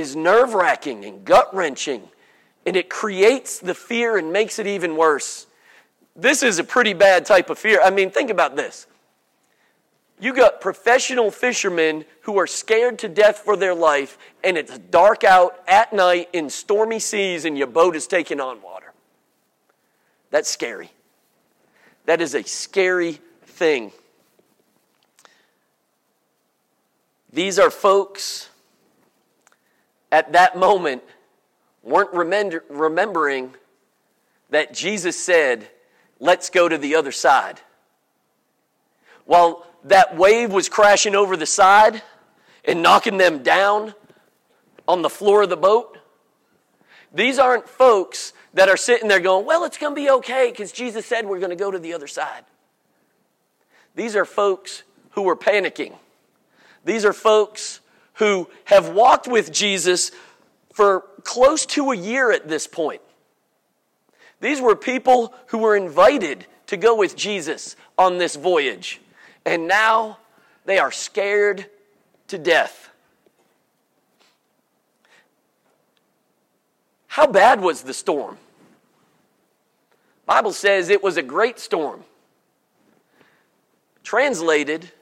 is 0.00 0.16
nerve 0.16 0.54
wracking 0.54 1.04
and 1.04 1.24
gut 1.24 1.54
wrenching, 1.54 2.08
and 2.66 2.76
it 2.76 2.90
creates 2.90 3.60
the 3.60 3.74
fear 3.74 4.16
and 4.16 4.32
makes 4.32 4.58
it 4.58 4.66
even 4.66 4.96
worse. 4.96 5.46
This 6.16 6.42
is 6.42 6.58
a 6.58 6.64
pretty 6.64 6.92
bad 6.92 7.24
type 7.24 7.50
of 7.50 7.58
fear. 7.58 7.80
I 7.82 7.90
mean, 7.90 8.10
think 8.10 8.30
about 8.30 8.56
this. 8.56 8.86
You 10.18 10.34
got 10.34 10.60
professional 10.60 11.30
fishermen 11.30 12.04
who 12.22 12.38
are 12.38 12.46
scared 12.46 12.98
to 12.98 13.08
death 13.08 13.38
for 13.38 13.56
their 13.56 13.74
life, 13.74 14.18
and 14.44 14.58
it's 14.58 14.76
dark 14.78 15.24
out 15.24 15.58
at 15.66 15.94
night 15.94 16.28
in 16.34 16.50
stormy 16.50 16.98
seas, 16.98 17.46
and 17.46 17.56
your 17.56 17.66
boat 17.66 17.96
is 17.96 18.06
taking 18.06 18.38
on 18.38 18.60
water. 18.60 18.92
That's 20.30 20.50
scary. 20.50 20.90
That 22.04 22.20
is 22.20 22.34
a 22.34 22.42
scary 22.42 23.20
thing. 23.44 23.92
These 27.32 27.58
are 27.58 27.70
folks 27.70 28.49
at 30.12 30.32
that 30.32 30.56
moment 30.56 31.02
weren't 31.82 32.12
remember, 32.12 32.64
remembering 32.68 33.54
that 34.50 34.74
Jesus 34.74 35.18
said, 35.18 35.68
Let's 36.22 36.50
go 36.50 36.68
to 36.68 36.76
the 36.76 36.96
other 36.96 37.12
side. 37.12 37.60
While 39.24 39.66
that 39.84 40.16
wave 40.16 40.52
was 40.52 40.68
crashing 40.68 41.14
over 41.14 41.34
the 41.34 41.46
side 41.46 42.02
and 42.64 42.82
knocking 42.82 43.16
them 43.16 43.42
down 43.42 43.94
on 44.86 45.00
the 45.00 45.08
floor 45.08 45.42
of 45.42 45.48
the 45.48 45.56
boat, 45.56 45.96
these 47.14 47.38
aren't 47.38 47.68
folks 47.68 48.34
that 48.52 48.68
are 48.68 48.76
sitting 48.76 49.08
there 49.08 49.20
going, 49.20 49.46
Well, 49.46 49.64
it's 49.64 49.78
going 49.78 49.94
to 49.94 50.00
be 50.00 50.10
okay 50.10 50.50
because 50.50 50.72
Jesus 50.72 51.06
said 51.06 51.26
we're 51.26 51.38
going 51.38 51.50
to 51.50 51.56
go 51.56 51.70
to 51.70 51.78
the 51.78 51.94
other 51.94 52.06
side. 52.06 52.44
These 53.94 54.16
are 54.16 54.24
folks 54.24 54.82
who 55.10 55.22
were 55.22 55.36
panicking. 55.36 55.94
These 56.84 57.04
are 57.04 57.12
folks 57.12 57.79
who 58.20 58.46
have 58.66 58.90
walked 58.90 59.26
with 59.26 59.50
Jesus 59.50 60.10
for 60.74 61.06
close 61.24 61.64
to 61.64 61.90
a 61.90 61.96
year 61.96 62.30
at 62.30 62.48
this 62.48 62.66
point. 62.66 63.00
These 64.40 64.60
were 64.60 64.76
people 64.76 65.34
who 65.46 65.56
were 65.56 65.74
invited 65.74 66.46
to 66.66 66.76
go 66.76 66.94
with 66.94 67.16
Jesus 67.16 67.76
on 67.96 68.18
this 68.18 68.36
voyage. 68.36 69.00
And 69.46 69.66
now 69.66 70.18
they 70.66 70.78
are 70.78 70.92
scared 70.92 71.64
to 72.28 72.36
death. 72.36 72.90
How 77.06 77.26
bad 77.26 77.62
was 77.62 77.82
the 77.82 77.94
storm? 77.94 78.36
Bible 80.26 80.52
says 80.52 80.90
it 80.90 81.02
was 81.02 81.16
a 81.16 81.22
great 81.22 81.58
storm. 81.58 82.04
Translated, 84.04 84.92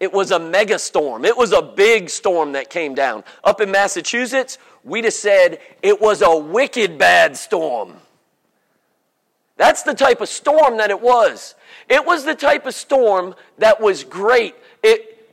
it 0.00 0.10
was 0.12 0.30
a 0.30 0.38
mega 0.38 0.78
storm. 0.78 1.26
It 1.26 1.36
was 1.36 1.52
a 1.52 1.60
big 1.60 2.08
storm 2.08 2.52
that 2.52 2.70
came 2.70 2.94
down. 2.94 3.22
Up 3.44 3.60
in 3.60 3.70
Massachusetts, 3.70 4.56
we 4.82 5.02
just 5.02 5.20
said 5.20 5.60
it 5.82 6.00
was 6.00 6.22
a 6.22 6.34
wicked 6.34 6.96
bad 6.96 7.36
storm. 7.36 7.94
That's 9.58 9.82
the 9.82 9.92
type 9.92 10.22
of 10.22 10.28
storm 10.30 10.78
that 10.78 10.88
it 10.88 11.02
was. 11.02 11.54
It 11.86 12.06
was 12.06 12.24
the 12.24 12.34
type 12.34 12.64
of 12.64 12.74
storm 12.74 13.34
that 13.58 13.78
was 13.78 14.02
great. 14.02 14.54
It, 14.82 15.28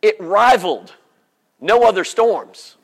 it 0.00 0.16
rivaled 0.18 0.94
no 1.60 1.82
other 1.82 2.04
storms. 2.04 2.76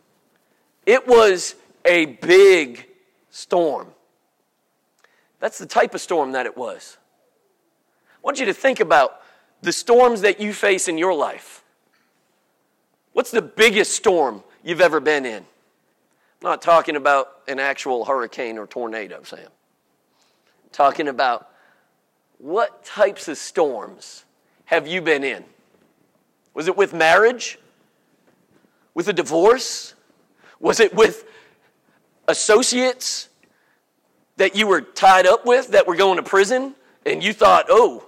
It 0.84 1.06
was 1.06 1.54
a 1.86 2.04
big 2.04 2.86
storm. 3.30 3.88
That's 5.40 5.56
the 5.56 5.66
type 5.66 5.94
of 5.94 6.02
storm 6.02 6.32
that 6.32 6.44
it 6.44 6.58
was. 6.58 6.98
I 8.16 8.20
want 8.22 8.38
you 8.38 8.46
to 8.46 8.54
think 8.54 8.80
about 8.80 9.22
the 9.64 9.72
storms 9.72 10.20
that 10.20 10.40
you 10.40 10.52
face 10.52 10.88
in 10.88 10.98
your 10.98 11.14
life. 11.14 11.64
What's 13.12 13.30
the 13.30 13.42
biggest 13.42 13.92
storm 13.92 14.44
you've 14.62 14.80
ever 14.80 15.00
been 15.00 15.24
in? 15.24 15.38
I'm 15.42 16.50
not 16.50 16.62
talking 16.62 16.96
about 16.96 17.28
an 17.48 17.58
actual 17.58 18.04
hurricane 18.04 18.58
or 18.58 18.66
tornado, 18.66 19.22
Sam. 19.22 19.40
I'm 19.40 20.70
talking 20.72 21.08
about 21.08 21.48
what 22.38 22.84
types 22.84 23.28
of 23.28 23.38
storms 23.38 24.24
have 24.66 24.86
you 24.86 25.00
been 25.00 25.24
in? 25.24 25.44
Was 26.52 26.68
it 26.68 26.76
with 26.76 26.92
marriage? 26.92 27.58
With 28.94 29.08
a 29.08 29.12
divorce? 29.12 29.94
Was 30.60 30.80
it 30.80 30.94
with 30.94 31.24
associates 32.28 33.28
that 34.36 34.56
you 34.56 34.66
were 34.66 34.80
tied 34.80 35.26
up 35.26 35.46
with 35.46 35.68
that 35.68 35.86
were 35.86 35.96
going 35.96 36.16
to 36.16 36.22
prison 36.22 36.74
and 37.06 37.22
you 37.22 37.32
thought, 37.32 37.66
oh, 37.68 38.03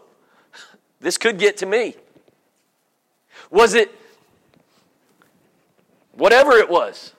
this 1.00 1.18
could 1.18 1.38
get 1.38 1.56
to 1.58 1.66
me? 1.66 1.94
Was 3.50 3.74
it 3.74 3.94
whatever 6.12 6.52
it 6.52 6.68
was? 6.68 7.12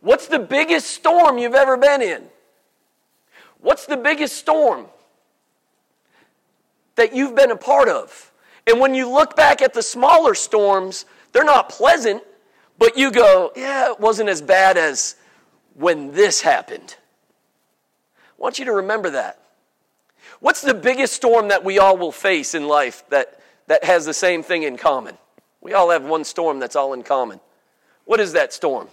What's 0.00 0.26
the 0.26 0.38
biggest 0.38 0.88
storm 0.88 1.38
you've 1.38 1.54
ever 1.54 1.76
been 1.76 2.02
in? 2.02 2.28
What's 3.60 3.86
the 3.86 3.96
biggest 3.96 4.36
storm 4.36 4.86
that 6.96 7.14
you've 7.14 7.34
been 7.34 7.50
a 7.50 7.56
part 7.56 7.88
of? 7.88 8.30
And 8.66 8.80
when 8.80 8.94
you 8.94 9.08
look 9.08 9.36
back 9.36 9.62
at 9.62 9.72
the 9.72 9.82
smaller 9.82 10.34
storms, 10.34 11.06
they're 11.32 11.44
not 11.44 11.70
pleasant, 11.70 12.22
but 12.78 12.98
you 12.98 13.10
go, 13.10 13.52
yeah, 13.56 13.90
it 13.90 14.00
wasn't 14.00 14.28
as 14.28 14.42
bad 14.42 14.76
as 14.76 15.16
when 15.74 16.12
this 16.12 16.42
happened. 16.42 16.96
I 18.16 18.42
want 18.42 18.58
you 18.58 18.66
to 18.66 18.72
remember 18.72 19.10
that. 19.10 19.40
What's 20.40 20.60
the 20.60 20.74
biggest 20.74 21.14
storm 21.14 21.48
that 21.48 21.64
we 21.64 21.78
all 21.78 21.96
will 21.96 22.12
face 22.12 22.54
in 22.54 22.66
life 22.66 23.04
that, 23.10 23.40
that 23.66 23.84
has 23.84 24.04
the 24.04 24.14
same 24.14 24.42
thing 24.42 24.62
in 24.62 24.76
common? 24.76 25.16
We 25.60 25.72
all 25.72 25.90
have 25.90 26.04
one 26.04 26.24
storm 26.24 26.58
that's 26.58 26.76
all 26.76 26.92
in 26.92 27.02
common. 27.02 27.40
What 28.04 28.20
is 28.20 28.32
that 28.32 28.52
storm? 28.52 28.88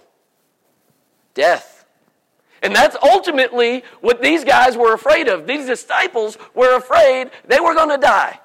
Death. 1.34 1.84
And 2.62 2.74
that's 2.74 2.96
ultimately 3.02 3.84
what 4.00 4.22
these 4.22 4.44
guys 4.44 4.76
were 4.76 4.94
afraid 4.94 5.28
of. 5.28 5.46
These 5.46 5.66
disciples 5.66 6.38
were 6.54 6.76
afraid 6.76 7.30
they 7.46 7.60
were 7.60 7.74
going 7.74 7.90
to 7.90 7.98
die. 7.98 8.38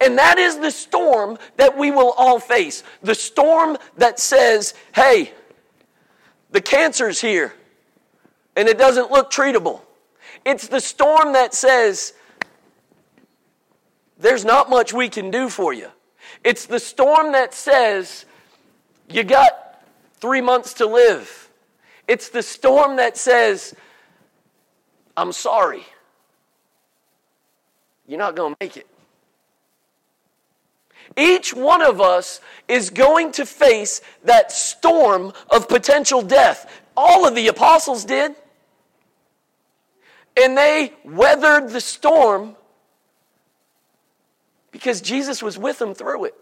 And 0.00 0.18
that 0.18 0.38
is 0.38 0.58
the 0.58 0.70
storm 0.70 1.38
that 1.56 1.76
we 1.76 1.90
will 1.90 2.12
all 2.12 2.38
face. 2.38 2.82
The 3.02 3.14
storm 3.14 3.76
that 3.98 4.18
says, 4.18 4.74
hey, 4.94 5.32
the 6.50 6.60
cancer's 6.60 7.20
here 7.20 7.54
and 8.56 8.68
it 8.68 8.78
doesn't 8.78 9.10
look 9.10 9.30
treatable. 9.30 9.80
It's 10.44 10.68
the 10.68 10.80
storm 10.80 11.32
that 11.34 11.54
says, 11.54 12.14
there's 14.18 14.44
not 14.44 14.70
much 14.70 14.92
we 14.92 15.08
can 15.08 15.30
do 15.30 15.48
for 15.48 15.72
you. 15.72 15.88
It's 16.44 16.66
the 16.66 16.80
storm 16.80 17.32
that 17.32 17.54
says, 17.54 18.24
you 19.08 19.24
got 19.24 19.84
three 20.20 20.40
months 20.40 20.74
to 20.74 20.86
live. 20.86 21.50
It's 22.08 22.28
the 22.28 22.42
storm 22.42 22.96
that 22.96 23.16
says, 23.16 23.74
I'm 25.16 25.32
sorry. 25.32 25.84
You're 28.06 28.18
not 28.18 28.36
going 28.36 28.54
to 28.54 28.56
make 28.60 28.76
it. 28.76 28.86
Each 31.16 31.52
one 31.52 31.82
of 31.82 32.00
us 32.00 32.40
is 32.68 32.90
going 32.90 33.32
to 33.32 33.44
face 33.44 34.00
that 34.24 34.50
storm 34.50 35.32
of 35.50 35.68
potential 35.68 36.22
death. 36.22 36.82
All 36.96 37.26
of 37.26 37.34
the 37.34 37.48
apostles 37.48 38.04
did. 38.04 38.34
And 40.40 40.56
they 40.56 40.92
weathered 41.04 41.70
the 41.70 41.80
storm 41.80 42.56
because 44.70 45.00
Jesus 45.00 45.42
was 45.42 45.58
with 45.58 45.78
them 45.78 45.94
through 45.94 46.24
it. 46.26 46.34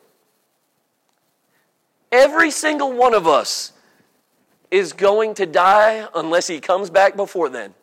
Every 2.12 2.50
single 2.50 2.92
one 2.92 3.14
of 3.14 3.26
us 3.26 3.72
is 4.70 4.92
going 4.92 5.34
to 5.34 5.46
die 5.46 6.06
unless 6.14 6.46
he 6.46 6.60
comes 6.60 6.90
back 6.90 7.16
before 7.16 7.48
then. 7.48 7.74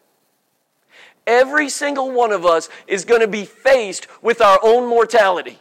Every 1.26 1.68
single 1.68 2.12
one 2.12 2.32
of 2.32 2.46
us 2.46 2.70
is 2.88 3.04
going 3.04 3.20
to 3.20 3.28
be 3.28 3.44
faced 3.44 4.08
with 4.22 4.42
our 4.42 4.60
own 4.64 4.88
mortality. 4.88 5.60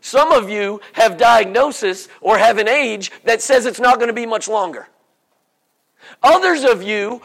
Some 0.00 0.30
of 0.32 0.48
you 0.48 0.80
have 0.92 1.16
diagnosis 1.16 2.08
or 2.20 2.38
have 2.38 2.58
an 2.58 2.68
age 2.68 3.10
that 3.24 3.42
says 3.42 3.66
it's 3.66 3.80
not 3.80 3.96
going 3.96 4.08
to 4.08 4.14
be 4.14 4.26
much 4.26 4.48
longer. 4.48 4.88
Others 6.22 6.64
of 6.64 6.82
you 6.82 7.22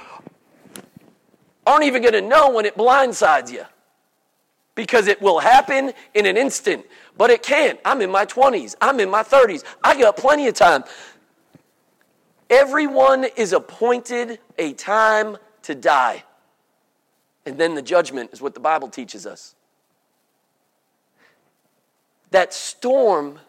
aren't 1.67 1.83
even 1.83 2.01
going 2.01 2.13
to 2.13 2.21
know 2.21 2.49
when 2.49 2.65
it 2.65 2.75
blindsides 2.75 3.51
you 3.51 3.65
because 4.73 5.07
it 5.07 5.21
will 5.21 5.39
happen 5.39 5.91
in 6.13 6.25
an 6.25 6.37
instant. 6.37 6.85
But 7.17 7.29
it 7.29 7.43
can't. 7.43 7.79
I'm 7.83 8.01
in 8.01 8.09
my 8.09 8.25
20s, 8.25 8.75
I'm 8.79 8.99
in 8.99 9.09
my 9.09 9.23
30s, 9.23 9.63
I 9.83 9.99
got 9.99 10.17
plenty 10.17 10.47
of 10.47 10.55
time. 10.55 10.83
Everyone 12.49 13.25
is 13.35 13.51
appointed 13.51 14.39
a 14.57 14.73
time 14.73 15.37
to 15.63 15.75
die. 15.75 16.23
And 17.45 17.57
then 17.57 17.75
the 17.75 17.81
judgment 17.81 18.31
is 18.31 18.41
what 18.41 18.53
the 18.53 18.59
Bible 18.59 18.87
teaches 18.87 19.25
us. 19.25 19.55
That 22.31 22.53
storm 22.53 23.39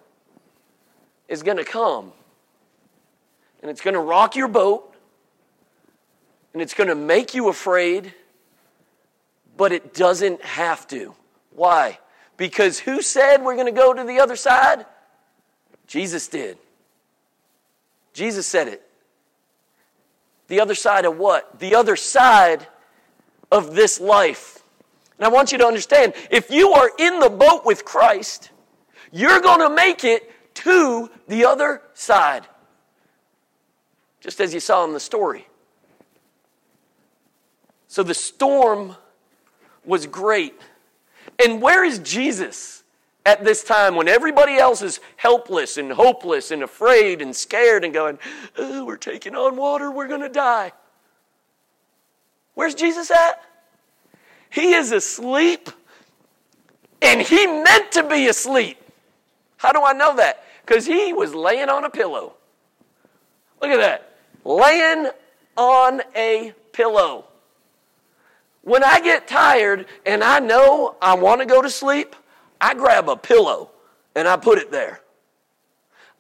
is 1.29 1.43
going 1.43 1.57
to 1.59 1.65
come. 1.65 2.13
And 3.61 3.71
it's 3.71 3.81
going 3.81 3.95
to 3.95 4.01
rock 4.01 4.35
your 4.35 4.49
boat. 4.49 4.95
And 6.59 6.63
it's 6.65 6.75
going 6.75 6.89
to 6.89 6.97
make 6.97 7.35
you 7.35 7.49
afraid. 7.49 8.13
But 9.57 9.71
it 9.71 9.95
doesn't 9.95 10.43
have 10.43 10.89
to. 10.89 11.15
Why? 11.53 12.01
Because 12.37 12.81
who 12.81 13.01
said 13.01 13.45
we're 13.45 13.55
going 13.55 13.73
to 13.73 13.81
go 13.81 13.95
to 13.95 14.03
the 14.03 14.19
other 14.19 14.35
side? 14.35 14.85
Jesus 15.87 16.27
did. 16.27 16.59
Jesus 18.13 18.45
said 18.45 18.67
it. 18.67 18.83
The 20.49 20.59
other 20.59 20.75
side 20.75 21.05
of 21.05 21.17
what? 21.17 21.61
The 21.61 21.77
other 21.77 21.95
side 21.95 22.67
of 23.53 23.77
this 23.77 24.01
life. 24.01 24.61
And 25.17 25.27
I 25.27 25.29
want 25.29 25.53
you 25.53 25.59
to 25.59 25.65
understand 25.65 26.13
if 26.29 26.51
you 26.51 26.71
are 26.71 26.91
in 26.99 27.21
the 27.21 27.31
boat 27.31 27.67
with 27.67 27.85
Christ, 27.85 28.51
you're 29.13 29.41
going 29.41 29.61
to 29.61 29.71
make 29.73 30.03
it 30.03 30.29
to 30.55 31.09
the 31.29 31.45
other 31.45 31.83
side. 31.95 32.49
Just 34.21 34.41
as 34.41 34.53
you 34.53 34.59
saw 34.59 34.85
in 34.85 34.93
the 34.93 34.99
story. 34.99 35.48
So 37.89 38.03
the 38.03 38.15
storm 38.15 38.97
was 39.85 40.07
great. 40.07 40.55
And 41.45 41.61
where 41.61 41.85
is 41.85 41.99
Jesus 41.99 42.85
at 43.25 43.45
this 43.45 43.65
time 43.65 43.97
when 43.97 44.09
everybody 44.09 44.57
else 44.57 44.83
is 44.83 45.01
helpless 45.17 45.77
and 45.79 45.93
hopeless 45.93 46.51
and 46.51 46.63
afraid 46.63 47.21
and 47.21 47.35
scared 47.35 47.85
and 47.85 47.93
going, 47.93 48.19
oh, 48.57 48.85
We're 48.85 48.97
taking 48.97 49.35
on 49.35 49.57
water, 49.57 49.91
we're 49.91 50.09
going 50.09 50.21
to 50.21 50.29
die? 50.29 50.73
Where's 52.55 52.75
Jesus 52.75 53.11
at? 53.11 53.41
He 54.51 54.75
is 54.75 54.93
asleep, 54.93 55.71
and 57.01 57.21
he 57.21 57.47
meant 57.47 57.93
to 57.93 58.03
be 58.03 58.27
asleep. 58.27 58.79
How 59.59 59.73
do 59.73 59.83
I 59.83 59.93
know 59.93 60.17
that? 60.17 60.45
Because 60.65 60.85
he 60.87 61.13
was 61.13 61.35
laying 61.35 61.69
on 61.69 61.85
a 61.85 61.91
pillow. 61.91 62.35
Look 63.61 63.71
at 63.71 63.79
that. 63.79 64.17
Laying 64.45 65.09
on 65.57 66.01
a 66.17 66.53
pillow. 66.73 67.28
When 68.69 68.85
I 68.85 69.01
get 69.01 69.27
tired 69.27 69.87
and 70.05 70.23
I 70.23 70.41
know 70.41 70.97
I 71.01 71.15
want 71.15 71.41
to 71.41 71.47
go 71.47 71.63
to 71.63 71.71
sleep, 71.71 72.15
I 72.61 72.75
grab 72.75 73.09
a 73.09 73.17
pillow 73.17 73.71
and 74.15 74.29
I 74.29 74.37
put 74.37 74.59
it 74.59 74.71
there. 74.71 75.01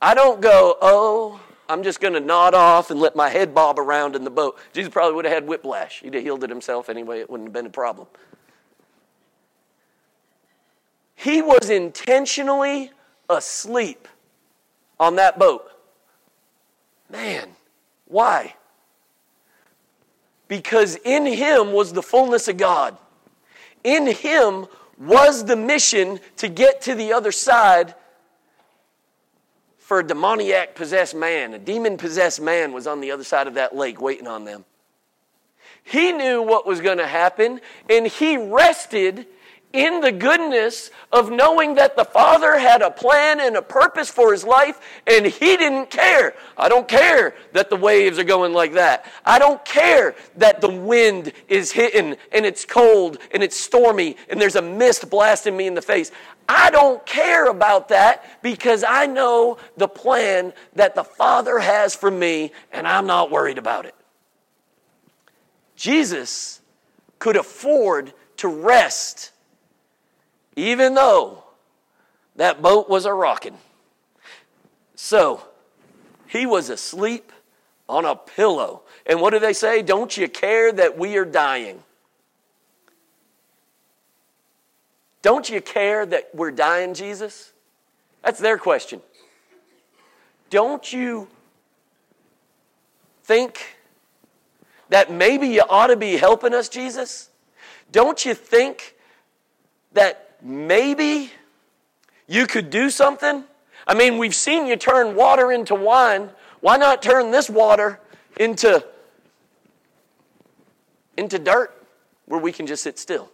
I 0.00 0.14
don't 0.14 0.40
go, 0.40 0.78
oh, 0.80 1.42
I'm 1.68 1.82
just 1.82 2.00
going 2.00 2.14
to 2.14 2.20
nod 2.20 2.54
off 2.54 2.90
and 2.90 2.98
let 2.98 3.14
my 3.14 3.28
head 3.28 3.54
bob 3.54 3.78
around 3.78 4.16
in 4.16 4.24
the 4.24 4.30
boat. 4.30 4.58
Jesus 4.72 4.90
probably 4.90 5.14
would 5.14 5.26
have 5.26 5.34
had 5.34 5.46
whiplash. 5.46 6.00
He'd 6.00 6.14
have 6.14 6.22
healed 6.22 6.42
it 6.42 6.48
himself 6.48 6.88
anyway. 6.88 7.20
It 7.20 7.28
wouldn't 7.28 7.48
have 7.48 7.52
been 7.52 7.66
a 7.66 7.70
problem. 7.70 8.08
He 11.16 11.42
was 11.42 11.68
intentionally 11.68 12.92
asleep 13.28 14.08
on 14.98 15.16
that 15.16 15.38
boat. 15.38 15.70
Man, 17.10 17.50
why? 18.06 18.54
Because 20.48 20.96
in 21.04 21.26
him 21.26 21.72
was 21.72 21.92
the 21.92 22.02
fullness 22.02 22.48
of 22.48 22.56
God. 22.56 22.96
In 23.84 24.06
him 24.06 24.66
was 24.98 25.44
the 25.44 25.56
mission 25.56 26.18
to 26.38 26.48
get 26.48 26.80
to 26.82 26.94
the 26.94 27.12
other 27.12 27.30
side 27.30 27.94
for 29.78 30.00
a 30.00 30.06
demoniac 30.06 30.74
possessed 30.74 31.14
man. 31.14 31.54
A 31.54 31.58
demon 31.58 31.96
possessed 31.96 32.40
man 32.40 32.72
was 32.72 32.86
on 32.86 33.00
the 33.00 33.10
other 33.10 33.24
side 33.24 33.46
of 33.46 33.54
that 33.54 33.76
lake 33.76 34.00
waiting 34.00 34.26
on 34.26 34.44
them. 34.44 34.64
He 35.84 36.12
knew 36.12 36.42
what 36.42 36.66
was 36.66 36.80
going 36.80 36.98
to 36.98 37.06
happen, 37.06 37.60
and 37.88 38.06
he 38.06 38.36
rested 38.36 39.26
in 39.72 40.00
the 40.00 40.12
goodness 40.12 40.90
of 41.12 41.30
knowing 41.30 41.74
that 41.74 41.94
the 41.96 42.04
Father 42.04 42.58
had 42.58 42.80
a 42.80 42.90
plan 42.90 43.38
and 43.40 43.56
a 43.56 43.62
purpose 43.62 44.10
for 44.10 44.32
his 44.32 44.42
life, 44.42 44.80
and 45.06 45.26
he 45.26 45.56
didn't 45.56 45.90
care. 45.90 46.34
I 46.56 46.68
don't 46.68 46.88
care 46.88 47.34
that 47.52 47.68
the 47.68 47.76
waves 47.76 48.18
are 48.18 48.24
going 48.24 48.54
like 48.54 48.72
that. 48.74 49.04
I 49.26 49.38
don't 49.38 49.62
care 49.64 50.14
that 50.36 50.60
the 50.60 50.70
wind 50.70 51.32
is 51.48 51.70
hitting 51.70 52.16
and 52.32 52.46
it's 52.46 52.64
cold 52.64 53.18
and 53.30 53.42
it's 53.42 53.58
stormy 53.58 54.16
and 54.30 54.40
there's 54.40 54.56
a 54.56 54.62
mist 54.62 55.10
blasting 55.10 55.56
me 55.56 55.66
in 55.66 55.74
the 55.74 55.82
face. 55.82 56.12
I 56.48 56.70
don't 56.70 57.04
care 57.04 57.50
about 57.50 57.88
that 57.90 58.42
because 58.42 58.82
I 58.82 59.06
know 59.06 59.58
the 59.76 59.88
plan 59.88 60.54
that 60.76 60.94
the 60.94 61.04
Father 61.04 61.58
has 61.58 61.94
for 61.94 62.10
me, 62.10 62.52
and 62.72 62.88
I'm 62.88 63.06
not 63.06 63.30
worried 63.30 63.58
about 63.58 63.84
it. 63.84 63.94
Jesus 65.76 66.60
could 67.18 67.36
afford 67.36 68.14
to 68.38 68.48
rest 68.48 69.32
even 70.58 70.94
though 70.94 71.44
that 72.34 72.60
boat 72.60 72.88
was 72.88 73.06
a 73.06 73.12
rocking. 73.12 73.56
So 74.96 75.44
he 76.26 76.46
was 76.46 76.68
asleep 76.68 77.32
on 77.88 78.04
a 78.04 78.16
pillow. 78.16 78.82
And 79.06 79.20
what 79.20 79.30
do 79.30 79.38
they 79.38 79.52
say? 79.52 79.82
Don't 79.82 80.16
you 80.16 80.28
care 80.28 80.72
that 80.72 80.98
we 80.98 81.16
are 81.16 81.24
dying? 81.24 81.84
Don't 85.22 85.48
you 85.48 85.60
care 85.60 86.04
that 86.04 86.34
we're 86.34 86.50
dying, 86.50 86.92
Jesus? 86.92 87.52
That's 88.24 88.40
their 88.40 88.58
question. 88.58 89.00
Don't 90.50 90.92
you 90.92 91.28
think 93.22 93.76
that 94.88 95.12
maybe 95.12 95.46
you 95.48 95.62
ought 95.68 95.88
to 95.88 95.96
be 95.96 96.16
helping 96.16 96.52
us, 96.52 96.68
Jesus? 96.68 97.30
Don't 97.92 98.24
you 98.24 98.34
think 98.34 98.96
that 99.92 100.27
maybe 100.42 101.30
you 102.26 102.46
could 102.46 102.70
do 102.70 102.90
something? 102.90 103.44
I 103.86 103.94
mean, 103.94 104.18
we've 104.18 104.34
seen 104.34 104.66
you 104.66 104.76
turn 104.76 105.16
water 105.16 105.50
into 105.50 105.74
wine. 105.74 106.30
Why 106.60 106.76
not 106.76 107.02
turn 107.02 107.30
this 107.30 107.48
water 107.48 108.00
into, 108.38 108.84
into 111.16 111.38
dirt 111.38 111.74
where 112.26 112.40
we 112.40 112.52
can 112.52 112.66
just 112.66 112.82
sit 112.82 112.98
still? 112.98 113.30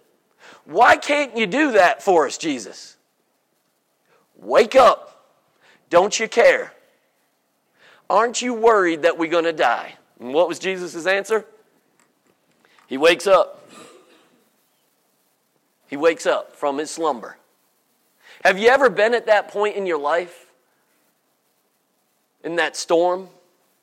Why 0.65 0.97
can't 0.97 1.37
you 1.37 1.47
do 1.47 1.73
that 1.73 2.03
for 2.03 2.27
us, 2.27 2.39
Jesus? 2.39 2.97
Wake 4.37 4.77
up. 4.77 5.11
Don't 5.91 6.19
you 6.19 6.29
care? 6.29 6.73
Aren't 8.09 8.43
you 8.43 8.55
worried 8.55 9.03
that 9.03 9.19
we're 9.19 9.31
going 9.31 9.45
to 9.45 9.53
die? 9.53 9.95
And 10.21 10.33
what 10.33 10.49
was 10.49 10.59
Jesus' 10.59 11.07
answer? 11.07 11.45
He 12.87 12.97
wakes 12.97 13.27
up. 13.27 13.64
He 15.89 15.97
wakes 15.97 16.27
up 16.27 16.57
from 16.57 16.79
his 16.79 16.91
slumber. 16.91 17.37
Have 18.45 18.59
you 18.59 18.69
ever 18.69 18.91
been 18.91 19.15
at 19.15 19.27
that 19.27 19.49
point 19.49 19.77
in 19.77 19.87
your 19.87 19.99
life? 19.99 20.47
In 22.43 22.57
that 22.57 22.77
storm? 22.77 23.29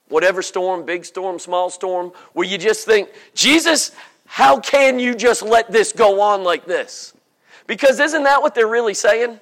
Whatever 0.09 0.41
storm, 0.41 0.85
big 0.85 1.05
storm, 1.05 1.39
small 1.39 1.69
storm, 1.69 2.11
where 2.33 2.45
you 2.45 2.57
just 2.57 2.85
think, 2.85 3.09
Jesus, 3.33 3.91
how 4.25 4.59
can 4.59 4.99
you 4.99 5.15
just 5.15 5.41
let 5.41 5.71
this 5.71 5.93
go 5.93 6.21
on 6.21 6.43
like 6.43 6.65
this? 6.65 7.13
Because 7.65 7.99
isn't 7.99 8.23
that 8.23 8.41
what 8.41 8.53
they're 8.53 8.67
really 8.67 8.93
saying? 8.93 9.39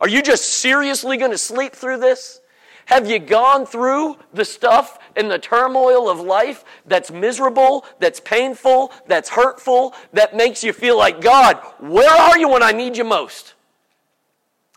Are 0.00 0.08
you 0.08 0.22
just 0.22 0.44
seriously 0.44 1.16
going 1.16 1.30
to 1.30 1.38
sleep 1.38 1.74
through 1.74 1.98
this? 1.98 2.40
Have 2.88 3.10
you 3.10 3.18
gone 3.18 3.66
through 3.66 4.16
the 4.32 4.46
stuff 4.46 4.98
and 5.14 5.30
the 5.30 5.38
turmoil 5.38 6.08
of 6.08 6.20
life 6.20 6.64
that's 6.86 7.10
miserable, 7.10 7.84
that's 7.98 8.18
painful, 8.18 8.92
that's 9.06 9.28
hurtful, 9.28 9.94
that 10.14 10.34
makes 10.34 10.64
you 10.64 10.72
feel 10.72 10.96
like, 10.96 11.20
God, 11.20 11.58
where 11.80 12.10
are 12.10 12.38
you 12.38 12.48
when 12.48 12.62
I 12.62 12.72
need 12.72 12.96
you 12.96 13.04
most? 13.04 13.52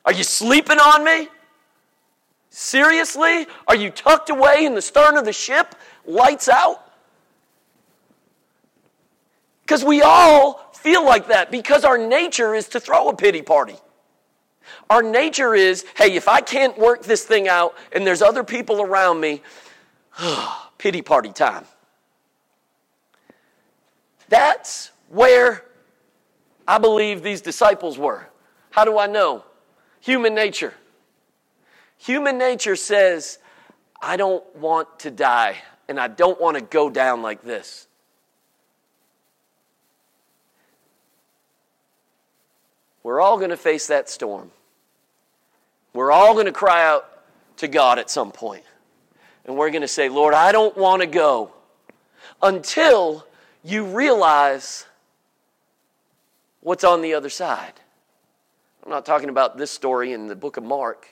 Are 0.04 0.12
you 0.12 0.26
sleeping 0.26 0.78
on 0.78 1.06
me? 1.06 1.30
Seriously? 2.50 3.48
Are 3.66 3.78
you 3.78 3.90
tucked 3.90 4.30
away 4.30 4.66
in 4.66 4.76
the 4.76 4.82
stern 4.82 5.16
of 5.16 5.24
the 5.24 5.32
ship, 5.32 5.74
lights 6.06 6.50
out? 6.50 6.84
Because 9.62 9.86
we 9.86 10.02
all 10.02 10.70
feel 10.74 11.06
like 11.06 11.30
that 11.30 11.50
because 11.50 11.86
our 11.86 11.98
nature 11.98 12.56
is 12.56 12.68
to 12.68 12.82
throw 12.82 13.08
a 13.08 13.16
pity 13.16 13.42
party. 13.42 13.78
Our 14.90 15.02
nature 15.02 15.56
is 15.56 15.86
hey, 15.96 16.16
if 16.16 16.28
I 16.28 16.42
can't 16.42 16.78
work 16.78 17.04
this 17.04 17.24
thing 17.24 17.48
out 17.48 17.76
and 17.92 18.06
there's 18.06 18.22
other 18.22 18.44
people 18.44 18.82
around 18.82 19.20
me, 19.20 19.42
pity 20.78 21.02
party 21.02 21.32
time. 21.32 21.66
That's 24.30 24.92
where 25.10 25.66
I 26.68 26.78
believe 26.78 27.22
these 27.22 27.42
disciples 27.42 27.98
were. 27.98 28.28
How 28.70 28.86
do 28.86 28.98
I 28.98 29.08
know? 29.08 29.44
Human 30.00 30.34
nature. 30.34 30.74
Human 31.98 32.38
nature 32.38 32.76
says, 32.76 33.38
I 34.02 34.18
don't 34.18 34.44
want 34.56 35.00
to 35.02 35.12
die 35.12 35.58
and 35.88 36.00
I 36.00 36.08
don't 36.08 36.40
want 36.40 36.58
to 36.58 36.64
go 36.64 36.90
down 36.90 37.22
like 37.22 37.44
this. 37.44 37.88
We're 43.04 43.20
all 43.20 43.38
going 43.38 43.50
to 43.50 43.58
face 43.58 43.88
that 43.88 44.10
storm. 44.10 44.52
We're 45.94 46.12
all 46.12 46.34
going 46.34 46.46
to 46.46 46.52
cry 46.52 46.86
out 46.86 47.08
to 47.58 47.68
God 47.68 48.00
at 48.00 48.10
some 48.10 48.32
point. 48.32 48.64
And 49.46 49.58
we're 49.58 49.72
going 49.72 49.82
to 49.82 49.88
say, 49.88 50.10
Lord, 50.10 50.34
I 50.34 50.52
don't 50.52 50.76
want 50.78 51.02
to 51.02 51.08
go 51.08 51.52
until 52.42 53.26
you 53.64 53.86
realize 53.86 54.86
what's 56.62 56.84
on 56.84 57.02
the 57.02 57.14
other 57.14 57.30
side. 57.30 57.74
I'm 58.84 58.90
not 58.90 59.06
talking 59.06 59.30
about 59.30 59.58
this 59.58 59.70
story 59.72 60.14
in 60.14 60.28
the 60.28 60.36
book 60.36 60.58
of 60.58 60.64
Mark. 60.64 61.08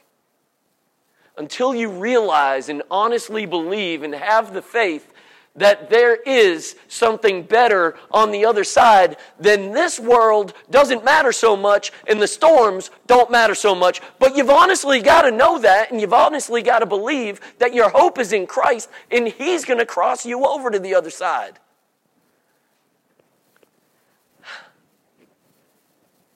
until 1.39 1.73
you 1.73 1.89
realize 1.89 2.67
and 2.69 2.83
honestly 2.91 3.45
believe 3.45 4.03
and 4.03 4.13
have 4.13 4.53
the 4.53 4.61
faith 4.61 5.13
that 5.59 5.89
there 5.89 6.15
is 6.15 6.75
something 6.87 7.43
better 7.43 7.95
on 8.11 8.31
the 8.31 8.45
other 8.45 8.63
side, 8.63 9.17
then 9.39 9.71
this 9.71 9.99
world 9.99 10.53
doesn't 10.69 11.03
matter 11.03 11.31
so 11.31 11.55
much 11.55 11.91
and 12.07 12.21
the 12.21 12.27
storms 12.27 12.89
don't 13.07 13.29
matter 13.29 13.53
so 13.53 13.75
much. 13.75 14.01
But 14.19 14.35
you've 14.35 14.49
honestly 14.49 15.01
got 15.01 15.23
to 15.23 15.31
know 15.31 15.59
that 15.59 15.91
and 15.91 16.01
you've 16.01 16.13
honestly 16.13 16.61
got 16.61 16.79
to 16.79 16.85
believe 16.85 17.39
that 17.59 17.73
your 17.73 17.89
hope 17.89 18.17
is 18.17 18.33
in 18.33 18.47
Christ 18.47 18.89
and 19.11 19.27
He's 19.27 19.65
going 19.65 19.79
to 19.79 19.85
cross 19.85 20.25
you 20.25 20.45
over 20.45 20.71
to 20.71 20.79
the 20.79 20.95
other 20.95 21.09
side. 21.09 21.59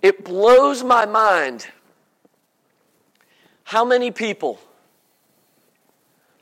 It 0.01 0.25
blows 0.25 0.83
my 0.83 1.05
mind 1.05 1.67
how 3.63 3.85
many 3.85 4.11
people 4.11 4.59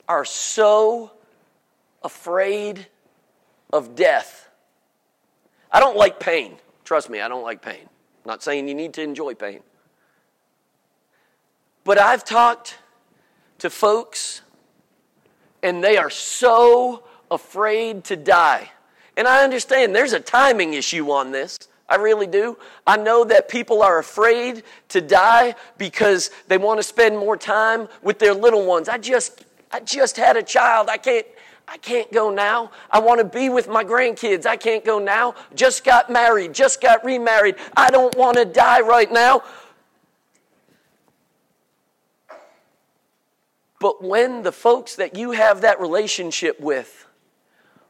are 0.08 0.24
so 0.24 1.12
afraid 2.04 2.86
of 3.72 3.94
death. 3.94 4.48
I 5.70 5.80
don't 5.80 5.96
like 5.96 6.20
pain. 6.20 6.56
Trust 6.84 7.08
me, 7.08 7.20
I 7.20 7.28
don't 7.28 7.42
like 7.42 7.62
pain. 7.62 7.80
I'm 7.82 8.28
not 8.28 8.42
saying 8.42 8.68
you 8.68 8.74
need 8.74 8.92
to 8.94 9.02
enjoy 9.02 9.34
pain. 9.34 9.60
But 11.84 11.98
I've 11.98 12.24
talked 12.24 12.78
to 13.58 13.70
folks, 13.70 14.42
and 15.62 15.82
they 15.82 15.96
are 15.96 16.10
so 16.10 17.04
afraid 17.30 18.04
to 18.04 18.16
die. 18.16 18.70
And 19.16 19.26
I 19.26 19.44
understand 19.44 19.94
there's 19.94 20.12
a 20.12 20.20
timing 20.20 20.74
issue 20.74 21.10
on 21.10 21.32
this. 21.32 21.58
I 21.88 21.96
really 21.96 22.26
do. 22.26 22.56
I 22.86 22.96
know 22.96 23.24
that 23.24 23.48
people 23.48 23.82
are 23.82 23.98
afraid 23.98 24.62
to 24.88 25.00
die 25.00 25.54
because 25.76 26.30
they 26.48 26.56
want 26.56 26.78
to 26.78 26.82
spend 26.82 27.18
more 27.18 27.36
time 27.36 27.88
with 28.02 28.18
their 28.18 28.32
little 28.32 28.64
ones. 28.64 28.88
I 28.88 28.98
just 28.98 29.44
I 29.70 29.80
just 29.80 30.16
had 30.16 30.36
a 30.36 30.42
child. 30.42 30.88
I 30.88 30.96
can't 30.96 31.26
I 31.72 31.78
can't 31.78 32.12
go 32.12 32.28
now. 32.28 32.70
I 32.90 33.00
want 33.00 33.20
to 33.20 33.24
be 33.24 33.48
with 33.48 33.66
my 33.66 33.82
grandkids. 33.82 34.44
I 34.44 34.56
can't 34.56 34.84
go 34.84 34.98
now. 34.98 35.34
Just 35.54 35.84
got 35.84 36.10
married, 36.10 36.52
just 36.52 36.82
got 36.82 37.02
remarried. 37.02 37.56
I 37.74 37.90
don't 37.90 38.14
want 38.14 38.36
to 38.36 38.44
die 38.44 38.82
right 38.82 39.10
now. 39.10 39.42
But 43.80 44.04
when 44.04 44.42
the 44.42 44.52
folks 44.52 44.96
that 44.96 45.16
you 45.16 45.30
have 45.30 45.62
that 45.62 45.80
relationship 45.80 46.60
with 46.60 47.06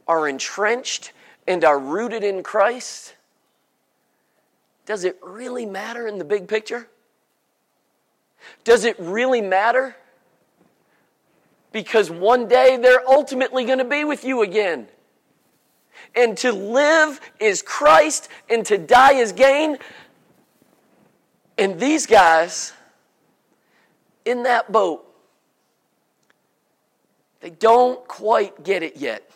are 0.06 0.28
entrenched 0.28 1.12
and 1.48 1.64
are 1.64 1.78
rooted 1.78 2.22
in 2.22 2.44
Christ, 2.44 3.16
does 4.86 5.02
it 5.02 5.18
really 5.20 5.66
matter 5.66 6.06
in 6.06 6.18
the 6.18 6.24
big 6.24 6.46
picture? 6.46 6.86
Does 8.62 8.84
it 8.84 8.94
really 9.00 9.40
matter 9.40 9.96
because 11.72 12.10
one 12.10 12.48
day 12.48 12.76
they're 12.76 13.06
ultimately 13.08 13.64
going 13.64 13.78
to 13.78 13.84
be 13.84 14.04
with 14.04 14.24
you 14.24 14.42
again. 14.42 14.86
And 16.14 16.36
to 16.38 16.52
live 16.52 17.20
is 17.40 17.62
Christ, 17.62 18.28
and 18.48 18.64
to 18.66 18.76
die 18.76 19.14
is 19.14 19.32
gain. 19.32 19.78
And 21.56 21.80
these 21.80 22.06
guys 22.06 22.72
in 24.24 24.42
that 24.44 24.70
boat, 24.70 25.06
they 27.40 27.50
don't 27.50 28.06
quite 28.06 28.62
get 28.62 28.82
it 28.82 28.96
yet. 28.96 29.28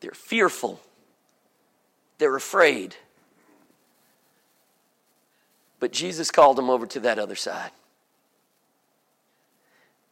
They're 0.00 0.12
fearful, 0.12 0.80
they're 2.18 2.36
afraid. 2.36 2.94
But 5.80 5.92
Jesus 5.92 6.30
called 6.30 6.56
them 6.56 6.70
over 6.70 6.86
to 6.86 7.00
that 7.00 7.18
other 7.18 7.36
side. 7.36 7.70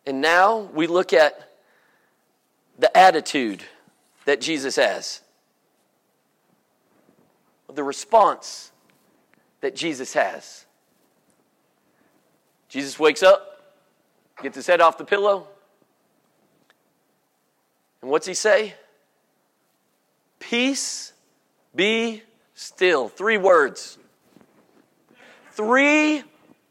And 0.06 0.20
now 0.20 0.70
we 0.72 0.86
look 0.86 1.12
at 1.12 1.50
the 2.78 2.96
attitude 2.96 3.64
that 4.24 4.40
Jesus 4.40 4.76
has, 4.76 5.20
the 7.72 7.82
response 7.82 8.70
that 9.60 9.74
Jesus 9.74 10.12
has. 10.12 10.64
Jesus 12.68 12.98
wakes 12.98 13.22
up, 13.22 13.74
gets 14.42 14.56
his 14.56 14.66
head 14.66 14.80
off 14.80 14.98
the 14.98 15.04
pillow, 15.04 15.48
and 18.02 18.10
what's 18.10 18.26
he 18.26 18.34
say? 18.34 18.74
Peace 20.38 21.12
be 21.74 22.22
still. 22.54 23.08
Three 23.08 23.38
words. 23.38 23.98
Three 25.52 26.22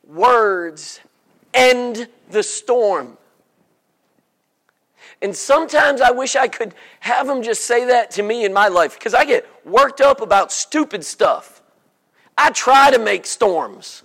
words 0.07 1.01
end 1.53 2.07
the 2.29 2.43
storm. 2.43 3.17
And 5.21 5.35
sometimes 5.35 6.01
I 6.01 6.11
wish 6.11 6.35
I 6.35 6.47
could 6.47 6.75
have 6.99 7.27
them 7.27 7.41
just 7.41 7.65
say 7.65 7.85
that 7.85 8.11
to 8.11 8.23
me 8.23 8.45
in 8.45 8.53
my 8.53 8.67
life 8.67 8.95
because 8.97 9.13
I 9.13 9.25
get 9.25 9.47
worked 9.65 10.01
up 10.01 10.21
about 10.21 10.51
stupid 10.51 11.03
stuff. 11.03 11.61
I 12.37 12.51
try 12.51 12.91
to 12.91 12.99
make 12.99 13.25
storms. 13.25 14.03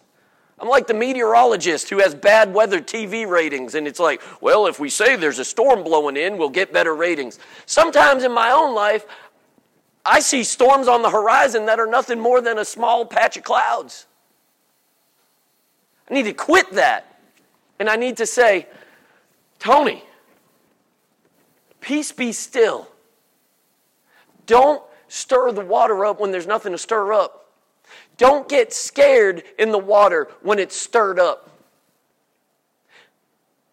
I'm 0.58 0.68
like 0.68 0.86
the 0.86 0.94
meteorologist 0.94 1.88
who 1.88 1.98
has 1.98 2.14
bad 2.14 2.52
weather 2.52 2.80
TV 2.80 3.26
ratings, 3.26 3.74
and 3.74 3.88
it's 3.88 3.98
like, 3.98 4.22
well, 4.42 4.66
if 4.66 4.78
we 4.78 4.90
say 4.90 5.16
there's 5.16 5.38
a 5.38 5.44
storm 5.44 5.82
blowing 5.82 6.18
in, 6.18 6.36
we'll 6.36 6.50
get 6.50 6.70
better 6.72 6.94
ratings. 6.94 7.38
Sometimes 7.64 8.24
in 8.24 8.32
my 8.32 8.50
own 8.50 8.74
life, 8.74 9.06
I 10.04 10.20
see 10.20 10.44
storms 10.44 10.86
on 10.86 11.00
the 11.02 11.10
horizon 11.10 11.66
that 11.66 11.80
are 11.80 11.86
nothing 11.86 12.20
more 12.20 12.42
than 12.42 12.58
a 12.58 12.64
small 12.64 13.06
patch 13.06 13.38
of 13.38 13.42
clouds. 13.42 14.06
I 16.10 16.14
need 16.14 16.24
to 16.24 16.34
quit 16.34 16.70
that. 16.72 17.20
And 17.78 17.88
I 17.88 17.96
need 17.96 18.18
to 18.18 18.26
say, 18.26 18.66
Tony, 19.58 20.04
Peace 21.80 22.12
be 22.12 22.32
still. 22.32 22.88
Don't 24.46 24.82
stir 25.08 25.52
the 25.52 25.64
water 25.64 26.04
up 26.04 26.20
when 26.20 26.30
there's 26.30 26.46
nothing 26.46 26.72
to 26.72 26.78
stir 26.78 27.12
up. 27.12 27.48
Don't 28.16 28.48
get 28.48 28.72
scared 28.72 29.42
in 29.58 29.72
the 29.72 29.78
water 29.78 30.28
when 30.42 30.58
it's 30.58 30.76
stirred 30.76 31.18
up. 31.18 31.50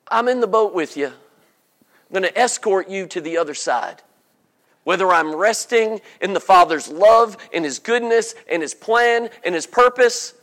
I'm 0.09 0.27
in 0.27 0.39
the 0.39 0.47
boat 0.47 0.73
with 0.73 0.95
you. 0.95 1.07
I'm 1.07 2.13
going 2.13 2.23
to 2.23 2.37
escort 2.37 2.89
you 2.89 3.07
to 3.07 3.19
the 3.19 3.37
other 3.37 3.53
side. 3.53 4.01
Whether 4.85 5.11
I'm 5.11 5.35
resting 5.35 5.99
in 6.21 6.33
the 6.33 6.39
Father's 6.39 6.87
love, 6.87 7.37
in 7.51 7.65
His 7.65 7.79
goodness, 7.79 8.35
in 8.49 8.61
His 8.61 8.73
plan, 8.73 9.29
in 9.43 9.53
His 9.53 9.67
purpose, 9.67 10.33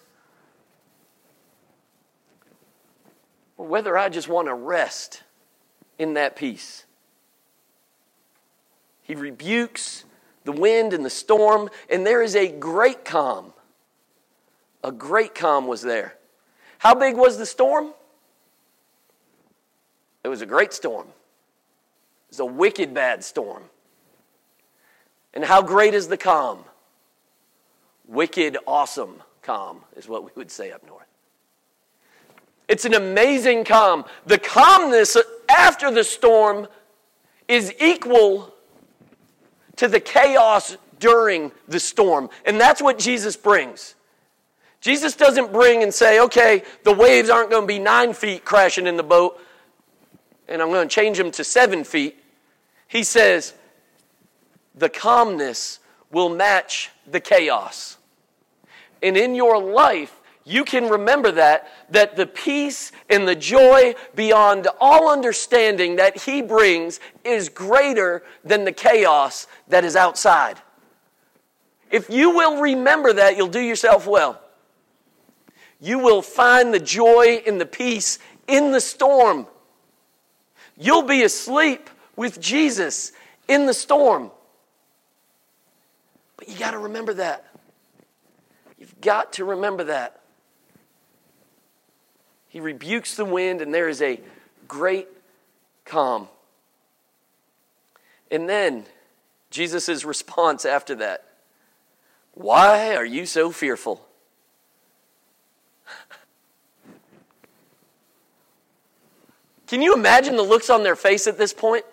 or 3.56 3.66
whether 3.66 3.96
I 3.96 4.10
just 4.10 4.28
want 4.28 4.48
to 4.48 4.54
rest 4.54 5.22
in 5.98 6.14
that 6.14 6.36
peace. 6.36 6.83
He 9.04 9.14
rebukes 9.14 10.04
the 10.44 10.52
wind 10.52 10.92
and 10.92 11.04
the 11.04 11.10
storm, 11.10 11.70
and 11.88 12.06
there 12.06 12.22
is 12.22 12.34
a 12.34 12.48
great 12.48 13.04
calm. 13.04 13.52
A 14.82 14.90
great 14.90 15.34
calm 15.34 15.66
was 15.66 15.82
there. 15.82 16.16
How 16.78 16.94
big 16.94 17.16
was 17.16 17.38
the 17.38 17.46
storm? 17.46 17.92
It 20.22 20.28
was 20.28 20.42
a 20.42 20.46
great 20.46 20.72
storm. 20.72 21.06
It 21.06 22.30
was 22.30 22.40
a 22.40 22.44
wicked 22.46 22.92
bad 22.92 23.22
storm. 23.22 23.64
And 25.34 25.44
how 25.44 25.62
great 25.62 25.94
is 25.94 26.08
the 26.08 26.16
calm? 26.16 26.64
Wicked, 28.06 28.56
awesome 28.66 29.22
calm 29.42 29.82
is 29.96 30.08
what 30.08 30.24
we 30.24 30.30
would 30.34 30.50
say 30.50 30.72
up 30.72 30.86
north. 30.86 31.06
It's 32.68 32.86
an 32.86 32.94
amazing 32.94 33.64
calm. 33.64 34.04
The 34.24 34.38
calmness 34.38 35.16
after 35.50 35.90
the 35.90 36.04
storm 36.04 36.68
is 37.48 37.74
equal 37.78 38.53
to 39.76 39.88
the 39.88 40.00
chaos 40.00 40.76
during 40.98 41.52
the 41.68 41.80
storm. 41.80 42.30
And 42.44 42.60
that's 42.60 42.80
what 42.80 42.98
Jesus 42.98 43.36
brings. 43.36 43.94
Jesus 44.80 45.16
doesn't 45.16 45.52
bring 45.52 45.82
and 45.82 45.92
say, 45.92 46.20
okay, 46.20 46.62
the 46.82 46.92
waves 46.92 47.30
aren't 47.30 47.50
going 47.50 47.62
to 47.62 47.66
be 47.66 47.78
nine 47.78 48.12
feet 48.12 48.44
crashing 48.44 48.86
in 48.86 48.96
the 48.96 49.02
boat, 49.02 49.40
and 50.46 50.60
I'm 50.60 50.68
going 50.68 50.86
to 50.86 50.94
change 50.94 51.16
them 51.16 51.30
to 51.32 51.44
seven 51.44 51.84
feet. 51.84 52.22
He 52.86 53.02
says, 53.02 53.54
the 54.74 54.90
calmness 54.90 55.78
will 56.10 56.28
match 56.28 56.90
the 57.10 57.20
chaos. 57.20 57.96
And 59.02 59.16
in 59.16 59.34
your 59.34 59.58
life, 59.58 60.20
you 60.44 60.64
can 60.64 60.90
remember 60.90 61.32
that, 61.32 61.68
that 61.90 62.16
the 62.16 62.26
peace 62.26 62.92
and 63.08 63.26
the 63.26 63.34
joy 63.34 63.94
beyond 64.14 64.68
all 64.78 65.10
understanding 65.10 65.96
that 65.96 66.22
He 66.22 66.42
brings 66.42 67.00
is 67.24 67.48
greater 67.48 68.22
than 68.44 68.64
the 68.64 68.72
chaos 68.72 69.46
that 69.68 69.84
is 69.84 69.96
outside. 69.96 70.58
If 71.90 72.10
you 72.10 72.30
will 72.30 72.60
remember 72.60 73.14
that, 73.14 73.36
you'll 73.36 73.48
do 73.48 73.60
yourself 73.60 74.06
well. 74.06 74.40
You 75.80 75.98
will 75.98 76.22
find 76.22 76.74
the 76.74 76.80
joy 76.80 77.42
and 77.46 77.58
the 77.60 77.66
peace 77.66 78.18
in 78.46 78.70
the 78.70 78.80
storm. 78.80 79.46
You'll 80.76 81.02
be 81.02 81.22
asleep 81.22 81.88
with 82.16 82.40
Jesus 82.40 83.12
in 83.48 83.64
the 83.66 83.74
storm. 83.74 84.30
But 86.36 86.48
you 86.48 86.58
got 86.58 86.72
to 86.72 86.78
remember 86.78 87.14
that. 87.14 87.46
You've 88.78 89.00
got 89.00 89.34
to 89.34 89.44
remember 89.44 89.84
that. 89.84 90.20
He 92.54 92.60
rebukes 92.60 93.16
the 93.16 93.24
wind, 93.24 93.60
and 93.60 93.74
there 93.74 93.88
is 93.88 94.00
a 94.00 94.20
great 94.68 95.08
calm. 95.84 96.28
And 98.30 98.48
then 98.48 98.84
Jesus' 99.50 100.04
response 100.04 100.64
after 100.64 100.94
that 100.94 101.24
Why 102.34 102.94
are 102.94 103.04
you 103.04 103.26
so 103.26 103.50
fearful? 103.50 104.06
Can 109.66 109.82
you 109.82 109.92
imagine 109.92 110.36
the 110.36 110.42
looks 110.44 110.70
on 110.70 110.84
their 110.84 110.94
face 110.94 111.26
at 111.26 111.36
this 111.36 111.52
point? 111.52 111.84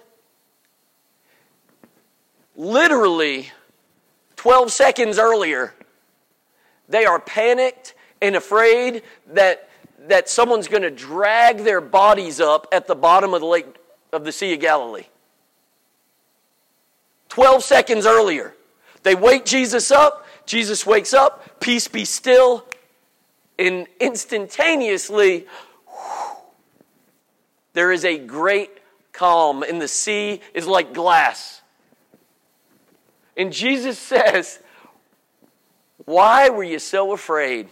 Literally, 2.55 3.51
12 4.35 4.71
seconds 4.71 5.17
earlier, 5.17 5.73
they 6.87 7.03
are 7.05 7.19
panicked 7.19 7.95
and 8.21 8.35
afraid 8.35 9.01
that, 9.25 9.67
that 10.07 10.29
someone's 10.29 10.67
going 10.67 10.83
to 10.83 10.91
drag 10.91 11.59
their 11.59 11.81
bodies 11.81 12.39
up 12.39 12.67
at 12.71 12.87
the 12.87 12.95
bottom 12.95 13.33
of 13.33 13.41
the 13.41 13.47
lake 13.47 13.67
of 14.11 14.23
the 14.23 14.31
Sea 14.31 14.53
of 14.53 14.59
Galilee. 14.59 15.05
12 17.29 17.63
seconds 17.63 18.05
earlier, 18.05 18.53
they 19.03 19.15
wake 19.15 19.45
Jesus 19.45 19.91
up. 19.91 20.25
Jesus 20.45 20.85
wakes 20.85 21.13
up, 21.13 21.61
peace 21.61 21.87
be 21.87 22.03
still, 22.03 22.65
and 23.57 23.87
instantaneously, 23.99 25.45
there 27.73 27.91
is 27.91 28.03
a 28.03 28.17
great 28.17 28.71
calm, 29.13 29.63
and 29.63 29.81
the 29.81 29.87
sea 29.87 30.41
is 30.53 30.67
like 30.67 30.93
glass. 30.93 31.61
And 33.37 33.53
Jesus 33.53 33.97
says, 34.13 34.59
Why 36.05 36.49
were 36.49 36.63
you 36.63 36.79
so 36.79 37.13
afraid? 37.13 37.69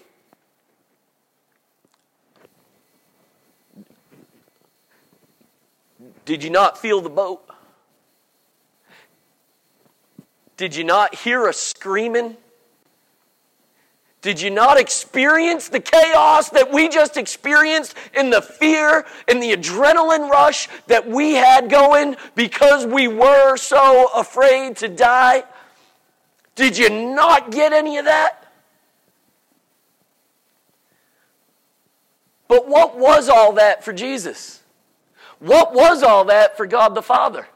Did 6.30 6.44
you 6.44 6.52
not 6.52 6.78
feel 6.78 7.02
the 7.02 7.10
boat? 7.10 7.44
Did 10.58 10.76
you 10.76 10.84
not 10.84 11.16
hear 11.16 11.48
a 11.48 11.54
screaming? 11.54 12.38
Did 14.22 14.40
you 14.40 14.52
not 14.52 14.80
experience 14.80 15.70
the 15.70 15.80
chaos 15.80 16.52
that 16.52 16.72
we 16.72 16.88
just 16.88 17.18
experienced 17.18 17.96
in 18.14 18.30
the 18.30 18.44
fear 18.44 19.08
and 19.28 19.42
the 19.42 19.54
adrenaline 19.54 20.30
rush 20.30 20.68
that 20.86 21.10
we 21.10 21.34
had 21.34 21.68
going 21.68 22.16
because 22.36 22.86
we 22.86 23.08
were 23.08 23.58
so 23.58 24.10
afraid 24.14 24.78
to 24.78 24.88
die? 24.88 25.44
Did 26.54 26.78
you 26.78 26.92
not 26.92 27.50
get 27.50 27.74
any 27.74 27.98
of 27.98 28.06
that? 28.06 28.54
But 32.48 32.68
what 32.68 33.00
was 33.00 33.30
all 33.30 33.54
that 33.54 33.84
for 33.84 33.94
Jesus? 33.94 34.59
What 35.40 35.74
was 35.74 36.04
all 36.04 36.26
that 36.26 36.58
for 36.58 36.68
God 36.68 36.96
the 36.96 37.02
Father? 37.02 37.48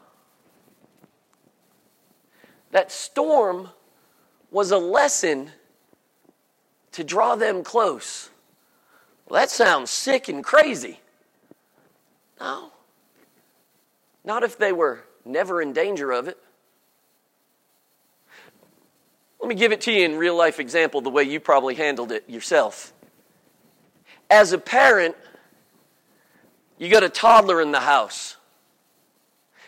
That 2.70 2.90
storm 2.90 3.68
was 4.50 4.70
a 4.70 4.78
lesson 4.78 5.50
to 6.92 7.04
draw 7.04 7.36
them 7.36 7.62
close. 7.62 8.30
Well, 9.28 9.40
that 9.40 9.50
sounds 9.50 9.90
sick 9.90 10.28
and 10.28 10.42
crazy. 10.42 11.00
No. 12.40 12.72
Not 14.24 14.42
if 14.42 14.58
they 14.58 14.72
were 14.72 15.04
never 15.24 15.60
in 15.60 15.72
danger 15.72 16.10
of 16.10 16.28
it. 16.28 16.38
Let 19.40 19.48
me 19.48 19.54
give 19.54 19.72
it 19.72 19.82
to 19.82 19.92
you 19.92 20.04
in 20.04 20.16
real 20.16 20.36
life 20.36 20.58
example 20.58 21.00
the 21.02 21.10
way 21.10 21.24
you 21.24 21.38
probably 21.38 21.74
handled 21.74 22.12
it 22.12 22.28
yourself. 22.28 22.92
As 24.30 24.52
a 24.52 24.58
parent, 24.58 25.16
you 26.78 26.88
got 26.88 27.02
a 27.02 27.08
toddler 27.08 27.60
in 27.60 27.72
the 27.72 27.80
house. 27.80 28.36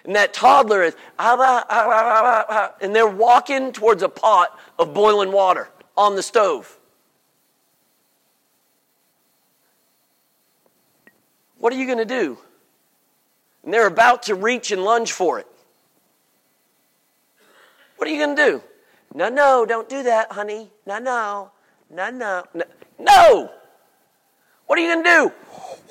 And 0.04 0.14
that 0.14 0.32
toddler 0.32 0.84
is, 0.84 0.94
ah, 1.18 1.36
ah, 1.38 2.44
ah, 2.48 2.74
and 2.80 2.94
they're 2.94 3.08
walking 3.08 3.72
towards 3.72 4.02
a 4.04 4.08
pot 4.08 4.56
of 4.78 4.94
boiling 4.94 5.32
water 5.32 5.68
on 5.96 6.14
the 6.14 6.22
stove. 6.22 6.78
What 11.58 11.72
are 11.72 11.76
you 11.76 11.86
going 11.86 11.98
to 11.98 12.04
do? 12.04 12.38
And 13.64 13.74
they're 13.74 13.88
about 13.88 14.24
to 14.24 14.36
reach 14.36 14.70
and 14.70 14.84
lunge 14.84 15.10
for 15.10 15.40
it. 15.40 15.46
What 17.96 18.08
are 18.08 18.12
you 18.12 18.24
going 18.24 18.36
to 18.36 18.46
do? 18.46 18.62
No, 19.14 19.28
no, 19.28 19.66
don't 19.66 19.88
do 19.88 20.04
that, 20.04 20.30
honey. 20.30 20.70
No, 20.86 20.98
no, 20.98 21.50
no, 21.90 22.10
no, 22.10 22.44
no. 23.00 23.50
What 24.66 24.78
are 24.78 24.82
you 24.82 24.94
going 24.94 25.04
to 25.04 25.10
do? 25.10 25.32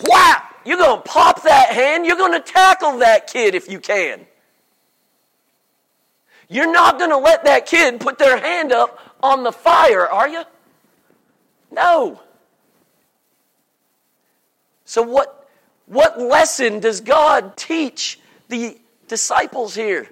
Whap! 0.10 0.55
You're 0.66 0.78
going 0.78 1.02
to 1.02 1.08
pop 1.08 1.44
that 1.44 1.70
hand. 1.70 2.06
You're 2.06 2.18
going 2.18 2.34
to 2.34 2.40
tackle 2.40 2.98
that 3.00 3.28
kid 3.28 3.56
if 3.56 3.70
you 3.70 3.80
can. 3.80 4.26
You're 6.50 6.72
not 6.72 6.98
going 6.98 7.12
to 7.12 7.18
let 7.18 7.46
that 7.46 7.66
kid 7.66 8.00
put 8.00 8.18
their 8.18 8.38
hand 8.38 8.72
up 8.72 9.00
on 9.22 9.44
the 9.44 9.52
fire, 9.52 10.08
are 10.08 10.28
you? 10.28 10.44
No. 11.72 12.22
So, 14.86 15.02
what 15.02 15.48
what 15.88 16.20
lesson 16.20 16.80
does 16.80 17.02
God 17.02 17.58
teach 17.58 18.20
the 18.48 18.78
disciples 19.08 19.76
here? 19.76 20.08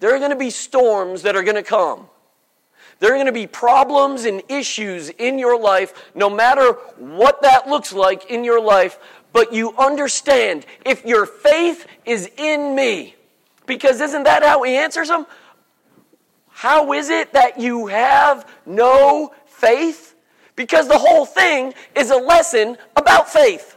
There 0.00 0.14
are 0.14 0.18
going 0.18 0.30
to 0.30 0.36
be 0.36 0.50
storms 0.50 1.22
that 1.22 1.36
are 1.36 1.42
going 1.42 1.56
to 1.56 1.62
come. 1.62 2.08
There 3.04 3.12
are 3.12 3.16
going 3.16 3.26
to 3.26 3.32
be 3.32 3.46
problems 3.46 4.24
and 4.24 4.42
issues 4.48 5.10
in 5.10 5.38
your 5.38 5.60
life, 5.60 5.92
no 6.14 6.30
matter 6.30 6.72
what 6.96 7.42
that 7.42 7.68
looks 7.68 7.92
like 7.92 8.30
in 8.30 8.44
your 8.44 8.62
life. 8.62 8.98
But 9.34 9.52
you 9.52 9.76
understand 9.76 10.64
if 10.86 11.04
your 11.04 11.26
faith 11.26 11.86
is 12.06 12.30
in 12.38 12.74
me, 12.74 13.14
because 13.66 14.00
isn't 14.00 14.22
that 14.22 14.42
how 14.42 14.62
he 14.62 14.76
answers 14.76 15.08
them? 15.08 15.26
How 16.48 16.94
is 16.94 17.10
it 17.10 17.34
that 17.34 17.60
you 17.60 17.88
have 17.88 18.50
no 18.64 19.34
faith? 19.44 20.14
Because 20.56 20.88
the 20.88 20.96
whole 20.96 21.26
thing 21.26 21.74
is 21.94 22.10
a 22.10 22.16
lesson 22.16 22.78
about 22.96 23.28
faith. 23.28 23.76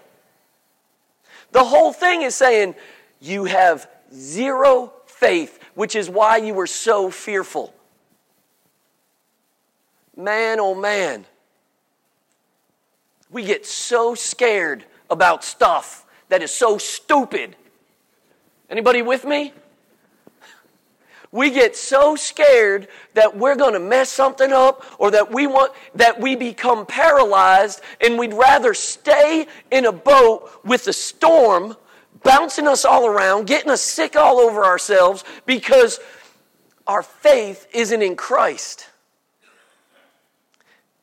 The 1.51 1.65
whole 1.65 1.91
thing 1.91 2.21
is 2.21 2.33
saying 2.33 2.75
you 3.19 3.43
have 3.43 3.89
zero 4.13 4.93
faith, 5.05 5.59
which 5.75 5.97
is 5.97 6.09
why 6.09 6.37
you 6.37 6.53
were 6.53 6.65
so 6.65 7.11
fearful. 7.11 7.73
Man, 10.17 10.59
oh 10.59 10.73
man. 10.73 11.25
We 13.29 13.45
get 13.45 13.65
so 13.65 14.15
scared 14.15 14.83
about 15.09 15.43
stuff 15.43 16.05
that 16.29 16.41
is 16.41 16.51
so 16.51 16.77
stupid. 16.77 17.55
Anybody 18.69 19.03
with 19.03 19.23
me? 19.25 19.53
We 21.31 21.51
get 21.51 21.75
so 21.75 22.15
scared 22.15 22.87
that 23.13 23.37
we're 23.37 23.55
going 23.55 23.73
to 23.73 23.79
mess 23.79 24.09
something 24.09 24.51
up 24.51 24.85
or 24.97 25.11
that 25.11 25.31
we 25.31 25.45
want 25.45 25.73
that 25.93 26.19
we 26.19 26.35
become 26.35 26.85
paralyzed 26.85 27.81
and 28.01 28.17
we'd 28.17 28.33
rather 28.33 28.73
stay 28.73 29.45
in 29.69 29.85
a 29.85 29.91
boat 29.91 30.49
with 30.63 30.87
a 30.87 30.93
storm 30.93 31.75
bouncing 32.23 32.65
us 32.67 32.85
all 32.85 33.05
around, 33.05 33.45
getting 33.45 33.69
us 33.69 33.81
sick 33.81 34.15
all 34.15 34.39
over 34.39 34.63
ourselves 34.63 35.23
because 35.45 35.99
our 36.87 37.03
faith 37.03 37.67
isn't 37.73 38.01
in 38.01 38.15
Christ. 38.15 38.89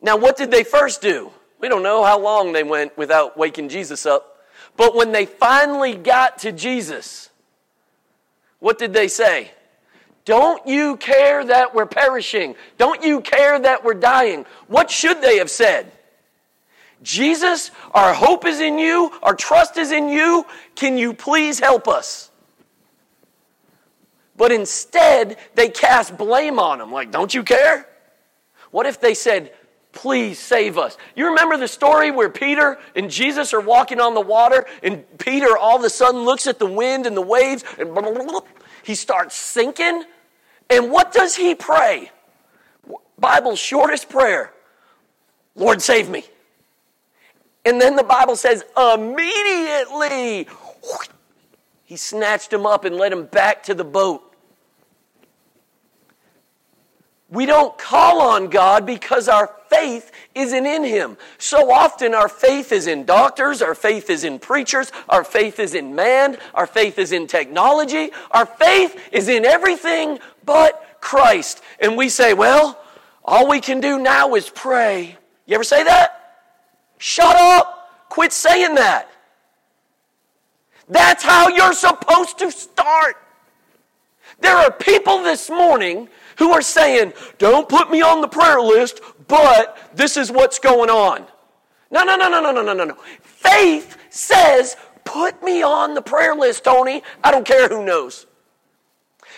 Now, 0.04 0.18
what 0.18 0.36
did 0.36 0.50
they 0.50 0.64
first 0.64 1.00
do? 1.00 1.32
We 1.58 1.68
don't 1.70 1.82
know 1.82 2.04
how 2.04 2.20
long 2.20 2.52
they 2.52 2.62
went 2.62 2.96
without 2.98 3.38
waking 3.38 3.70
Jesus 3.70 4.04
up. 4.04 4.36
But 4.76 4.94
when 4.94 5.12
they 5.12 5.24
finally 5.24 5.94
got 5.94 6.40
to 6.40 6.52
Jesus, 6.52 7.30
what 8.58 8.78
did 8.78 8.92
they 8.92 9.08
say? 9.08 9.50
Don't 10.26 10.66
you 10.66 10.98
care 10.98 11.42
that 11.46 11.74
we're 11.74 11.86
perishing? 11.86 12.54
Don't 12.76 13.02
you 13.02 13.22
care 13.22 13.58
that 13.58 13.82
we're 13.82 13.94
dying? 13.94 14.44
What 14.66 14.90
should 14.90 15.22
they 15.22 15.38
have 15.38 15.50
said? 15.50 15.90
Jesus, 17.02 17.70
our 17.92 18.12
hope 18.12 18.44
is 18.44 18.60
in 18.60 18.78
you, 18.78 19.10
our 19.22 19.34
trust 19.34 19.78
is 19.78 19.90
in 19.90 20.10
you. 20.10 20.44
Can 20.74 20.98
you 20.98 21.14
please 21.14 21.60
help 21.60 21.88
us? 21.88 22.30
But 24.36 24.52
instead, 24.52 25.38
they 25.54 25.70
cast 25.70 26.18
blame 26.18 26.58
on 26.58 26.82
him. 26.82 26.92
Like, 26.92 27.10
don't 27.10 27.32
you 27.32 27.42
care? 27.42 27.88
What 28.70 28.84
if 28.84 29.00
they 29.00 29.14
said, 29.14 29.52
please 29.94 30.38
save 30.38 30.76
us? 30.78 30.96
You 31.14 31.28
remember 31.28 31.57
the 31.57 31.68
story 31.68 32.11
where 32.11 32.28
Peter 32.28 32.78
and 32.94 33.11
Jesus 33.11 33.54
are 33.54 33.61
walking 33.61 34.00
on 34.00 34.14
the 34.14 34.20
water, 34.20 34.66
and 34.83 35.04
Peter 35.18 35.57
all 35.57 35.76
of 35.76 35.85
a 35.85 35.90
sudden 35.90 36.22
looks 36.22 36.46
at 36.46 36.59
the 36.59 36.66
wind 36.66 37.07
and 37.07 37.16
the 37.16 37.22
waves, 37.22 37.64
and 37.78 37.96
he 38.83 38.94
starts 38.94 39.35
sinking? 39.35 40.04
And 40.70 40.90
what 40.90 41.12
does 41.12 41.37
he 41.37 41.54
pray? 41.54 42.11
Bible's 43.18 43.59
shortest 43.59 44.09
prayer 44.09 44.52
Lord, 45.57 45.80
save 45.80 46.09
me. 46.09 46.24
And 47.64 47.80
then 47.80 47.96
the 47.96 48.02
Bible 48.02 48.37
says, 48.37 48.64
immediately, 48.76 50.48
he 51.85 51.96
snatched 51.96 52.52
him 52.52 52.66
up 52.66 52.85
and 52.85 52.96
led 52.96 53.12
him 53.12 53.26
back 53.26 53.62
to 53.64 53.74
the 53.74 53.85
boat. 53.85 54.35
We 57.30 57.46
don't 57.46 57.76
call 57.78 58.20
on 58.20 58.48
God 58.48 58.85
because 58.85 59.28
our 59.28 59.54
faith 59.74 60.12
isn't 60.34 60.66
in 60.66 60.84
Him. 60.84 61.16
So 61.38 61.72
often 61.72 62.14
our 62.14 62.28
faith 62.28 62.72
is 62.72 62.87
in 62.87 63.04
doctors, 63.04 63.62
our 63.62 63.74
faith 63.74 64.10
is 64.10 64.24
in 64.24 64.38
preachers, 64.38 64.92
our 65.08 65.24
faith 65.24 65.58
is 65.58 65.74
in 65.74 65.94
man, 65.94 66.37
our 66.54 66.66
faith 66.66 66.98
is 66.98 67.12
in 67.12 67.26
technology, 67.26 68.10
our 68.30 68.46
faith 68.46 69.00
is 69.12 69.28
in 69.28 69.44
everything 69.44 70.18
but 70.44 70.98
Christ. 71.00 71.62
And 71.80 71.96
we 71.96 72.08
say, 72.08 72.34
well, 72.34 72.80
all 73.24 73.48
we 73.48 73.60
can 73.60 73.80
do 73.80 73.98
now 73.98 74.34
is 74.34 74.50
pray. 74.50 75.16
You 75.46 75.54
ever 75.54 75.64
say 75.64 75.84
that? 75.84 76.42
Shut 76.98 77.37
up. 77.37 78.08
Quit 78.08 78.32
saying 78.32 78.76
that. 78.76 79.10
That's 80.88 81.22
how 81.22 81.48
you're 81.48 81.72
supposed 81.72 82.38
to 82.38 82.50
start. 82.50 83.16
There 84.40 84.56
are 84.56 84.70
people 84.70 85.22
this 85.22 85.48
morning 85.48 86.08
who 86.37 86.50
are 86.50 86.62
saying, 86.62 87.12
Don't 87.38 87.68
put 87.68 87.90
me 87.90 88.02
on 88.02 88.20
the 88.20 88.28
prayer 88.28 88.60
list, 88.60 89.00
but 89.28 89.90
this 89.94 90.16
is 90.16 90.30
what's 90.30 90.58
going 90.58 90.90
on. 90.90 91.26
No, 91.90 92.02
no, 92.02 92.16
no, 92.16 92.28
no, 92.28 92.40
no, 92.40 92.62
no, 92.62 92.72
no, 92.72 92.84
no. 92.84 92.94
Faith 93.22 93.96
says, 94.10 94.76
put 95.04 95.42
me 95.42 95.62
on 95.62 95.94
the 95.94 96.02
prayer 96.02 96.34
list, 96.34 96.64
Tony. 96.64 97.02
I 97.22 97.30
don't 97.30 97.46
care 97.46 97.68
who 97.68 97.84
knows. 97.84 98.26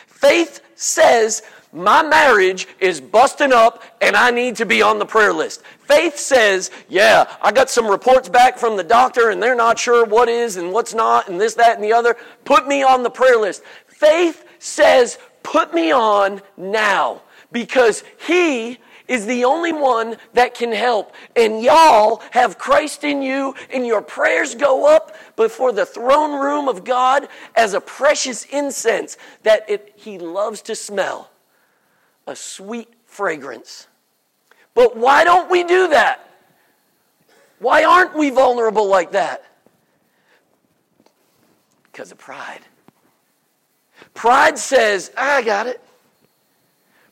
Faith 0.07 0.61
says, 0.75 1.42
my 1.72 2.03
marriage 2.03 2.66
is 2.81 3.01
busting 3.01 3.53
up 3.53 3.83
and 4.01 4.16
I 4.16 4.31
need 4.31 4.57
to 4.57 4.66
be 4.66 4.81
on 4.81 4.99
the 4.99 5.05
prayer 5.05 5.33
list. 5.33 5.62
Faith 5.81 6.16
says, 6.16 6.70
yeah, 6.88 7.37
I 7.42 7.53
got 7.53 7.68
some 7.68 7.87
reports 7.87 8.31
back 8.31 8.57
from 8.57 8.79
the 8.79 8.85
doctor 8.85 9.29
and 9.31 9.42
they're 9.42 9.55
not 9.55 9.79
sure 9.79 10.07
what 10.07 10.29
is 10.29 10.57
and 10.57 10.72
what's 10.72 10.94
not 10.94 11.29
and 11.29 11.38
this, 11.38 11.55
that, 11.55 11.75
and 11.75 11.85
the 11.85 11.92
other. 11.92 12.16
Put 12.44 12.66
me 12.66 12.83
on 12.83 13.03
the 13.03 13.11
prayer 13.11 13.38
list. 13.38 13.62
Faith 13.87 14.44
says, 14.59 15.18
put 15.42 15.75
me 15.75 15.92
on 15.92 16.40
now 16.57 17.20
because 17.53 18.05
he 18.27 18.79
is 19.09 19.27
the 19.27 19.45
only 19.45 19.73
one 19.73 20.16
that 20.35 20.55
can 20.55 20.73
help. 20.73 21.14
And 21.35 21.62
y'all 21.62 22.23
have 22.33 22.59
Christ 22.59 23.05
in 23.05 23.23
you, 23.23 23.55
and 23.71 23.87
your 23.87 24.03
prayers 24.03 24.55
go 24.55 24.87
up 24.87 25.16
before 25.37 25.73
the 25.73 25.87
throne 25.87 26.40
room 26.40 26.69
of 26.69 26.85
God 26.85 27.29
as 27.55 27.75
a 27.75 27.81
precious 27.81 28.45
incense 28.47 29.16
that 29.42 29.69
it, 29.69 29.92
He 29.97 30.19
loves 30.19 30.62
to 30.62 30.75
smell 30.75 31.31
a 32.27 32.35
sweet 32.35 32.92
fragrance. 33.05 33.87
But 34.75 34.97
why 34.97 35.25
don't 35.25 35.51
we 35.51 35.64
do 35.64 35.88
that? 35.88 36.29
Why 37.59 37.85
aren't 37.85 38.14
we 38.14 38.31
vulnerable 38.31 38.87
like 38.87 39.12
that? 39.12 39.45
Because 41.85 42.12
of 42.12 42.19
pride. 42.19 42.61
Pride 44.12 44.59
says, 44.59 45.11
ah, 45.16 45.37
I 45.37 45.42
got 45.42 45.66
it. 45.66 45.81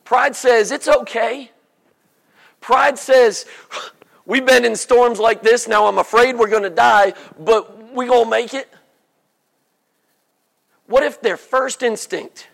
Pride 0.03 0.35
says, 0.35 0.71
it's 0.71 0.87
okay. 0.87 1.49
Pride 2.65 2.97
says, 2.97 3.45
we've 4.25 4.43
been 4.43 4.65
in 4.65 4.75
storms 4.75 5.19
like 5.19 5.43
this, 5.43 5.67
now 5.67 5.85
I'm 5.85 5.99
afraid 5.99 6.35
we're 6.35 6.49
going 6.49 6.63
to 6.63 6.71
die, 6.71 7.13
but 7.39 7.93
we're 7.93 8.07
going 8.07 8.23
to 8.23 8.29
make 8.31 8.55
it. 8.55 8.67
What 10.87 11.03
if 11.03 11.21
their 11.21 11.37
first 11.37 11.83
instinct 11.83 12.47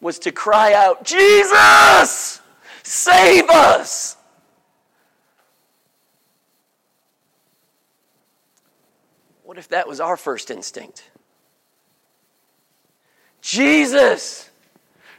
was 0.00 0.18
to 0.18 0.32
cry 0.32 0.72
out, 0.72 1.04
Jesus, 1.04 2.40
save 2.82 3.48
us! 3.48 4.16
What 9.44 9.56
if 9.56 9.68
that 9.68 9.86
was 9.86 10.00
our 10.00 10.16
first 10.16 10.50
instinct? 10.50 11.08
Jesus, 13.40 14.50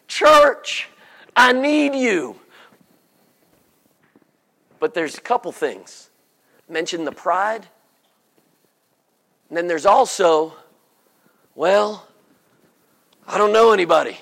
church, 0.09 0.89
I 1.37 1.53
need 1.53 1.95
you. 1.95 2.35
But 4.79 4.93
there's 4.93 5.17
a 5.17 5.21
couple 5.21 5.51
things. 5.51 6.09
Mention 6.67 7.05
the 7.05 7.11
pride. 7.11 7.67
And 9.49 9.57
then 9.57 9.67
there's 9.67 9.85
also, 9.85 10.53
well, 11.55 12.07
I 13.27 13.37
don't 13.37 13.51
know 13.51 13.73
anybody. 13.73 14.17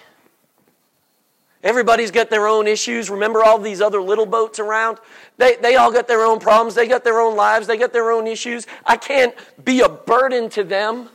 Everybody's 1.63 2.11
got 2.11 2.29
their 2.29 2.47
own 2.47 2.67
issues. 2.67 3.09
Remember 3.09 3.43
all 3.43 3.59
these 3.59 3.81
other 3.81 4.01
little 4.01 4.25
boats 4.25 4.59
around? 4.59 4.99
They, 5.37 5.55
they 5.55 5.75
all 5.75 5.91
got 5.91 6.07
their 6.07 6.23
own 6.23 6.39
problems. 6.39 6.75
They 6.75 6.87
got 6.87 7.03
their 7.03 7.19
own 7.19 7.35
lives. 7.35 7.67
They 7.67 7.77
got 7.77 7.91
their 7.91 8.11
own 8.11 8.25
issues. 8.27 8.67
I 8.85 8.95
can't 8.95 9.33
be 9.63 9.81
a 9.81 9.89
burden 9.89 10.49
to 10.51 10.63
them. 10.63 11.09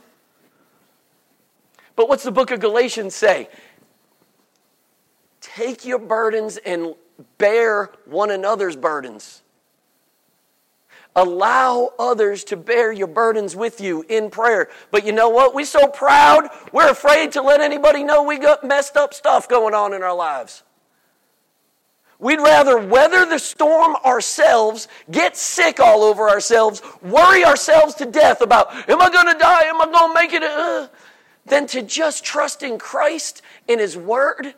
But 1.95 2.09
what's 2.09 2.23
the 2.23 2.31
book 2.31 2.51
of 2.51 2.59
Galatians 2.59 3.15
say? 3.15 3.49
Take 5.41 5.85
your 5.85 5.99
burdens 5.99 6.57
and 6.57 6.95
bear 7.37 7.91
one 8.05 8.31
another's 8.31 8.75
burdens. 8.75 9.41
Allow 11.15 11.93
others 11.99 12.43
to 12.45 12.57
bear 12.57 12.91
your 12.91 13.07
burdens 13.07 13.55
with 13.55 13.79
you 13.79 14.03
in 14.09 14.31
prayer. 14.31 14.69
But 14.89 15.05
you 15.05 15.11
know 15.11 15.29
what? 15.29 15.53
We're 15.53 15.65
so 15.65 15.87
proud, 15.87 16.49
we're 16.71 16.89
afraid 16.89 17.33
to 17.33 17.41
let 17.41 17.61
anybody 17.61 18.03
know 18.03 18.23
we 18.23 18.39
got 18.39 18.63
messed 18.63 18.97
up 18.97 19.13
stuff 19.13 19.47
going 19.47 19.75
on 19.75 19.93
in 19.93 20.01
our 20.01 20.15
lives. 20.15 20.63
We'd 22.17 22.39
rather 22.39 22.79
weather 22.79 23.25
the 23.25 23.37
storm 23.37 23.95
ourselves, 23.97 24.87
get 25.11 25.35
sick 25.35 25.79
all 25.79 26.03
over 26.03 26.29
ourselves, 26.29 26.81
worry 27.01 27.43
ourselves 27.43 27.95
to 27.95 28.05
death 28.05 28.41
about, 28.41 28.73
am 28.89 29.01
I 29.01 29.09
going 29.09 29.27
to 29.27 29.37
die? 29.37 29.63
Am 29.63 29.81
I 29.81 29.85
going 29.85 30.09
to 30.09 30.13
make 30.13 30.33
it? 30.33 30.41
Uh, 30.41 30.87
than 31.45 31.67
to 31.67 31.81
just 31.81 32.23
trust 32.23 32.63
in 32.63 32.77
Christ 32.77 33.41
and 33.67 33.79
His 33.79 33.97
Word 33.97 34.55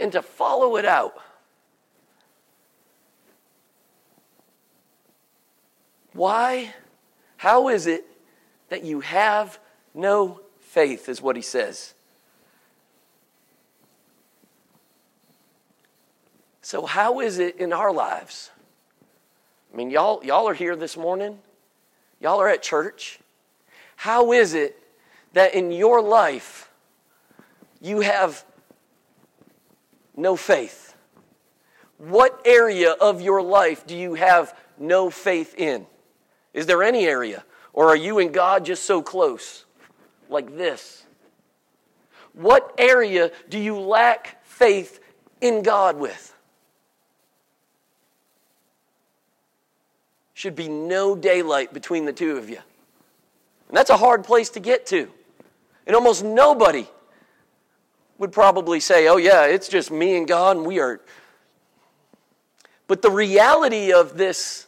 and 0.00 0.12
to 0.12 0.22
follow 0.22 0.76
it 0.76 0.84
out. 0.84 1.14
Why? 6.16 6.74
How 7.36 7.68
is 7.68 7.86
it 7.86 8.04
that 8.68 8.84
you 8.84 9.00
have 9.00 9.58
no 9.94 10.40
faith, 10.60 11.08
is 11.08 11.22
what 11.22 11.36
he 11.36 11.42
says. 11.42 11.94
So, 16.60 16.84
how 16.84 17.20
is 17.20 17.38
it 17.38 17.56
in 17.56 17.72
our 17.72 17.92
lives? 17.92 18.50
I 19.72 19.76
mean, 19.76 19.90
y'all, 19.90 20.22
y'all 20.22 20.46
are 20.48 20.54
here 20.54 20.76
this 20.76 20.96
morning, 20.96 21.38
y'all 22.20 22.40
are 22.40 22.48
at 22.48 22.62
church. 22.62 23.20
How 23.96 24.32
is 24.32 24.52
it 24.52 24.78
that 25.32 25.54
in 25.54 25.72
your 25.72 26.02
life 26.02 26.70
you 27.80 28.00
have 28.00 28.44
no 30.14 30.36
faith? 30.36 30.94
What 31.96 32.42
area 32.44 32.90
of 32.92 33.22
your 33.22 33.40
life 33.40 33.86
do 33.86 33.96
you 33.96 34.14
have 34.14 34.54
no 34.78 35.08
faith 35.08 35.54
in? 35.56 35.86
Is 36.56 36.64
there 36.64 36.82
any 36.82 37.04
area? 37.04 37.44
Or 37.74 37.88
are 37.88 37.96
you 37.96 38.18
and 38.18 38.32
God 38.32 38.64
just 38.64 38.84
so 38.84 39.02
close? 39.02 39.66
Like 40.30 40.56
this? 40.56 41.04
What 42.32 42.74
area 42.78 43.30
do 43.50 43.58
you 43.58 43.78
lack 43.78 44.42
faith 44.44 44.98
in 45.42 45.62
God 45.62 45.98
with? 45.98 46.34
Should 50.32 50.56
be 50.56 50.68
no 50.68 51.14
daylight 51.14 51.74
between 51.74 52.06
the 52.06 52.12
two 52.12 52.38
of 52.38 52.48
you. 52.48 52.58
And 53.68 53.76
that's 53.76 53.90
a 53.90 53.96
hard 53.96 54.24
place 54.24 54.48
to 54.50 54.60
get 54.60 54.86
to. 54.86 55.10
And 55.86 55.94
almost 55.94 56.24
nobody 56.24 56.88
would 58.16 58.32
probably 58.32 58.80
say, 58.80 59.08
oh, 59.08 59.18
yeah, 59.18 59.44
it's 59.44 59.68
just 59.68 59.90
me 59.90 60.16
and 60.16 60.26
God, 60.26 60.56
and 60.56 60.64
we 60.64 60.80
are. 60.80 61.02
But 62.86 63.02
the 63.02 63.10
reality 63.10 63.92
of 63.92 64.16
this 64.16 64.65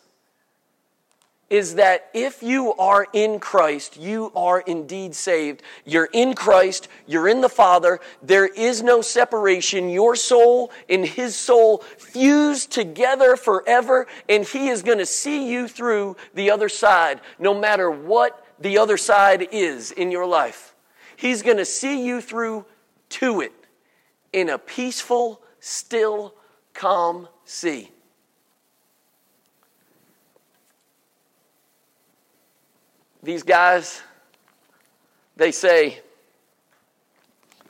is 1.51 1.77
that 1.77 2.11
if 2.13 2.43
you 2.43 2.75
are 2.75 3.07
in 3.13 3.41
Christ, 3.41 3.97
you 3.97 4.31
are 4.37 4.61
indeed 4.61 5.15
saved. 5.15 5.63
You're 5.85 6.09
in 6.13 6.35
Christ, 6.35 6.89
you're 7.07 7.29
in 7.29 7.41
the 7.41 7.49
Father, 7.49 8.01
there 8.23 8.47
is 8.47 8.83
no 8.83 9.01
separation. 9.01 9.89
Your 9.89 10.15
soul 10.15 10.71
and 10.89 11.07
His 11.07 11.35
soul 11.35 11.79
fused 11.97 12.71
together 12.71 13.37
forever, 13.37 14.07
and 14.29 14.45
He 14.45 14.69
is 14.69 14.83
going 14.83 14.99
to 14.99 15.07
see 15.07 15.51
you 15.51 15.69
through 15.69 16.17
the 16.35 16.51
other 16.51 16.69
side, 16.69 17.21
no 17.39 17.59
matter 17.59 17.91
what 17.91 18.45
the 18.59 18.79
other 18.79 18.97
side 18.97 19.49
is 19.53 19.91
in 19.91 20.11
your 20.11 20.27
life. 20.27 20.75
He's 21.17 21.43
going 21.43 21.57
to 21.57 21.65
see 21.65 22.05
you 22.05 22.21
through 22.21 22.67
to 23.11 23.41
it 23.41 23.53
in 24.33 24.51
a 24.51 24.59
peaceful, 24.59 25.41
still, 25.61 26.35
calm 26.75 27.29
sea. 27.45 27.91
These 33.29 33.43
guys, 33.43 34.01
they 35.37 35.53
say, 35.53 36.01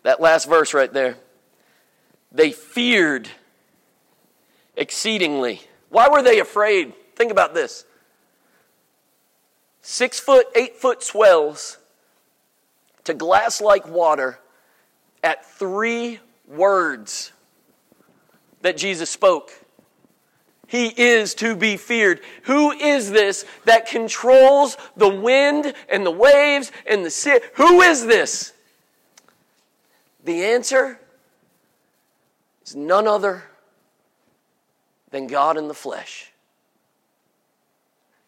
that 0.04 0.20
last 0.20 0.48
verse 0.48 0.72
right 0.72 0.92
there, 0.92 1.16
they 2.30 2.52
feared 2.52 3.28
exceedingly. 4.76 5.60
Why 5.88 6.06
were 6.08 6.22
they 6.22 6.38
afraid? 6.38 6.94
Think 7.16 7.32
about 7.32 7.54
this 7.54 7.84
six 9.82 10.20
foot, 10.20 10.46
eight 10.54 10.76
foot 10.76 11.02
swells 11.02 11.78
to 13.02 13.12
glass 13.12 13.60
like 13.60 13.88
water 13.88 14.38
at 15.24 15.44
three 15.44 16.20
words 16.46 17.32
that 18.60 18.76
Jesus 18.76 19.10
spoke. 19.10 19.50
He 20.68 20.88
is 20.88 21.34
to 21.36 21.56
be 21.56 21.78
feared. 21.78 22.20
Who 22.42 22.72
is 22.72 23.10
this 23.10 23.46
that 23.64 23.86
controls 23.86 24.76
the 24.96 25.08
wind 25.08 25.72
and 25.88 26.04
the 26.04 26.10
waves 26.10 26.70
and 26.86 27.04
the 27.04 27.10
sea? 27.10 27.40
Who 27.54 27.80
is 27.80 28.04
this? 28.04 28.52
The 30.24 30.44
answer 30.44 31.00
is 32.66 32.76
none 32.76 33.08
other 33.08 33.44
than 35.10 35.26
God 35.26 35.56
in 35.56 35.68
the 35.68 35.74
flesh. 35.74 36.32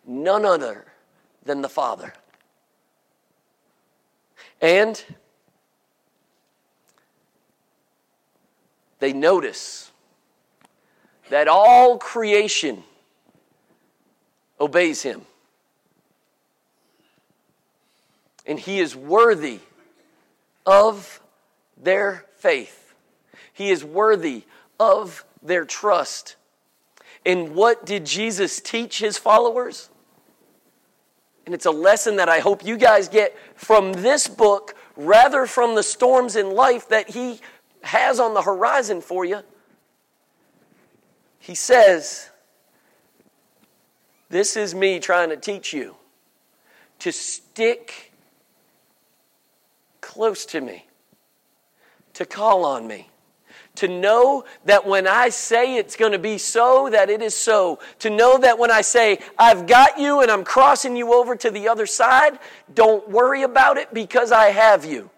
None 0.07 0.47
other 0.47 0.87
than 1.45 1.61
the 1.61 1.69
Father. 1.69 2.15
And 4.63 5.05
they 8.99 9.13
notice 9.13 9.90
that 11.31 11.49
all 11.49 11.97
creation 11.97 12.83
obeys 14.61 15.03
him. 15.03 15.23
And 18.47 18.59
he 18.59 18.81
is 18.81 18.95
worthy 18.95 19.61
of 20.67 21.21
their 21.77 22.27
faith. 22.37 22.95
He 23.53 23.71
is 23.71 23.85
worthy 23.85 24.45
of 24.79 25.25
their 25.43 25.65
trust. 25.65 26.37
And 27.25 27.55
what 27.55 27.87
did 27.87 28.07
Jesus 28.07 28.61
teach 28.61 28.99
his 28.99 29.17
followers? 29.17 29.89
And 31.47 31.55
it's 31.55 31.67
a 31.67 31.71
lesson 31.71 32.17
that 32.17 32.29
I 32.29 32.41
hope 32.41 32.65
you 32.65 32.77
guys 32.77 33.09
get 33.09 33.37
from 33.55 33.93
this 33.93 34.27
book 34.27 34.75
rather 34.97 35.47
from 35.47 35.75
the 35.75 35.83
storms 35.83 36.37
in 36.37 36.51
life 36.51 36.89
that 36.89 37.11
he 37.11 37.41
has 37.83 38.21
on 38.21 38.35
the 38.35 38.43
horizon 38.43 39.01
for 39.01 39.25
you. 39.25 39.41
He 41.51 41.57
says, 41.57 42.31
This 44.29 44.57
is 44.57 44.73
me 44.73 45.01
trying 45.01 45.31
to 45.31 45.37
teach 45.37 45.73
you 45.73 45.97
to 47.01 47.11
stick 47.11 48.13
close 50.01 50.47
to 50.47 50.61
me, 50.61 50.87
to 52.13 52.25
call 52.25 52.65
on 52.65 52.87
me 52.87 53.11
to 53.75 53.89
know 53.89 54.45
that 54.67 54.87
when 54.87 55.09
I 55.09 55.31
say 55.31 55.77
it's 55.77 55.97
going 55.97 56.13
to 56.13 56.21
be 56.21 56.39
so, 56.39 56.89
that 56.91 57.11
it 57.11 57.21
is 57.21 57.35
so. 57.35 57.81
To 58.01 58.11
know 58.11 58.39
that 58.39 58.57
when 58.57 58.71
I 58.71 58.83
say, 58.83 59.19
I've 59.37 59.67
got 59.67 59.99
you 59.99 60.21
and 60.21 60.31
I'm 60.31 60.45
crossing 60.45 60.95
you 60.95 61.13
over 61.13 61.35
to 61.35 61.51
the 61.51 61.67
other 61.67 61.87
side, 61.87 62.39
don't 62.75 63.09
worry 63.09 63.43
about 63.43 63.77
it 63.77 63.93
because 63.93 64.31
I 64.31 64.51
have 64.51 64.85
you. 64.85 65.11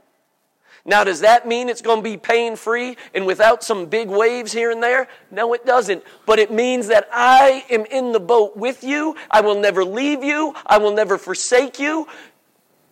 Now, 0.84 1.04
does 1.04 1.20
that 1.20 1.46
mean 1.46 1.68
it's 1.68 1.80
going 1.80 1.98
to 1.98 2.02
be 2.02 2.16
pain 2.16 2.56
free 2.56 2.96
and 3.14 3.24
without 3.24 3.62
some 3.62 3.86
big 3.86 4.08
waves 4.08 4.52
here 4.52 4.72
and 4.72 4.82
there? 4.82 5.06
No, 5.30 5.52
it 5.54 5.64
doesn't. 5.64 6.02
But 6.26 6.40
it 6.40 6.50
means 6.50 6.88
that 6.88 7.08
I 7.12 7.64
am 7.70 7.84
in 7.86 8.10
the 8.10 8.20
boat 8.20 8.56
with 8.56 8.82
you. 8.82 9.14
I 9.30 9.42
will 9.42 9.60
never 9.60 9.84
leave 9.84 10.24
you. 10.24 10.54
I 10.66 10.78
will 10.78 10.92
never 10.92 11.18
forsake 11.18 11.78
you. 11.78 12.08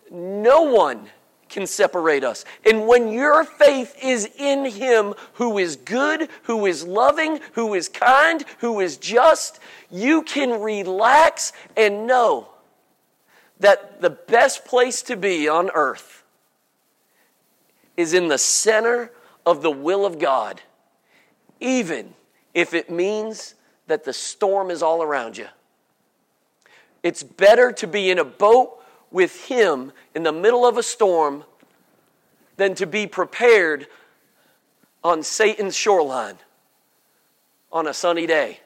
No 0.09 0.61
one 0.61 1.09
can 1.49 1.67
separate 1.67 2.23
us. 2.23 2.45
And 2.65 2.87
when 2.87 3.11
your 3.11 3.43
faith 3.43 3.93
is 4.01 4.29
in 4.37 4.63
Him 4.63 5.13
who 5.33 5.57
is 5.57 5.75
good, 5.75 6.29
who 6.43 6.65
is 6.65 6.87
loving, 6.87 7.41
who 7.53 7.73
is 7.73 7.89
kind, 7.89 8.45
who 8.59 8.79
is 8.79 8.95
just, 8.95 9.59
you 9.89 10.21
can 10.21 10.61
relax 10.61 11.51
and 11.75 12.07
know 12.07 12.47
that 13.59 14.01
the 14.01 14.09
best 14.09 14.63
place 14.63 15.01
to 15.03 15.17
be 15.17 15.49
on 15.49 15.69
earth 15.73 16.20
is 17.97 18.13
in 18.13 18.27
the 18.27 18.37
center 18.37 19.11
of 19.45 19.61
the 19.61 19.71
will 19.71 20.05
of 20.05 20.19
God, 20.19 20.61
even 21.59 22.13
if 22.53 22.73
it 22.73 22.89
means 22.89 23.55
that 23.87 24.03
the 24.03 24.13
storm 24.13 24.71
is 24.71 24.81
all 24.81 25.03
around 25.03 25.37
you. 25.37 25.47
It's 27.03 27.23
better 27.23 27.71
to 27.73 27.87
be 27.87 28.09
in 28.09 28.19
a 28.19 28.25
boat 28.25 28.77
with 29.09 29.45
Him 29.45 29.91
in 30.15 30.23
the 30.23 30.31
middle 30.31 30.65
of 30.65 30.77
a 30.77 30.83
storm 30.83 31.43
than 32.57 32.75
to 32.75 32.85
be 32.85 33.07
prepared 33.07 33.87
on 35.03 35.23
Satan's 35.23 35.75
shoreline 35.75 36.37
on 37.71 37.87
a 37.87 37.93
sunny 37.93 38.27
day. 38.27 38.59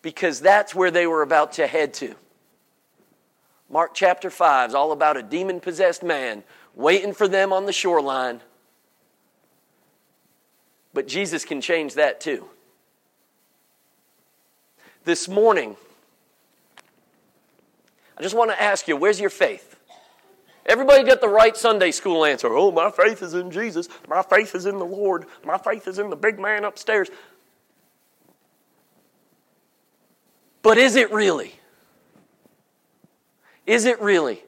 Because 0.00 0.40
that's 0.40 0.74
where 0.74 0.90
they 0.90 1.06
were 1.06 1.22
about 1.22 1.52
to 1.52 1.66
head 1.66 1.94
to. 1.94 2.14
Mark 3.72 3.94
chapter 3.94 4.28
5 4.28 4.70
is 4.70 4.74
all 4.74 4.92
about 4.92 5.16
a 5.16 5.22
demon 5.22 5.58
possessed 5.58 6.02
man 6.02 6.44
waiting 6.74 7.14
for 7.14 7.26
them 7.26 7.54
on 7.54 7.64
the 7.64 7.72
shoreline. 7.72 8.42
But 10.92 11.08
Jesus 11.08 11.46
can 11.46 11.62
change 11.62 11.94
that 11.94 12.20
too. 12.20 12.50
This 15.04 15.26
morning, 15.26 15.76
I 18.18 18.22
just 18.22 18.36
want 18.36 18.50
to 18.50 18.62
ask 18.62 18.86
you 18.86 18.94
where's 18.94 19.18
your 19.18 19.30
faith? 19.30 19.74
Everybody 20.66 21.02
got 21.02 21.22
the 21.22 21.28
right 21.28 21.56
Sunday 21.56 21.92
school 21.92 22.26
answer. 22.26 22.48
Oh, 22.48 22.70
my 22.70 22.90
faith 22.90 23.22
is 23.22 23.32
in 23.32 23.50
Jesus. 23.50 23.88
My 24.06 24.22
faith 24.22 24.54
is 24.54 24.66
in 24.66 24.78
the 24.78 24.84
Lord. 24.84 25.24
My 25.44 25.56
faith 25.56 25.88
is 25.88 25.98
in 25.98 26.10
the 26.10 26.14
big 26.14 26.38
man 26.38 26.64
upstairs. 26.64 27.08
But 30.60 30.76
is 30.76 30.94
it 30.94 31.10
really? 31.10 31.54
Is 33.66 33.84
it 33.84 34.00
really? 34.00 34.42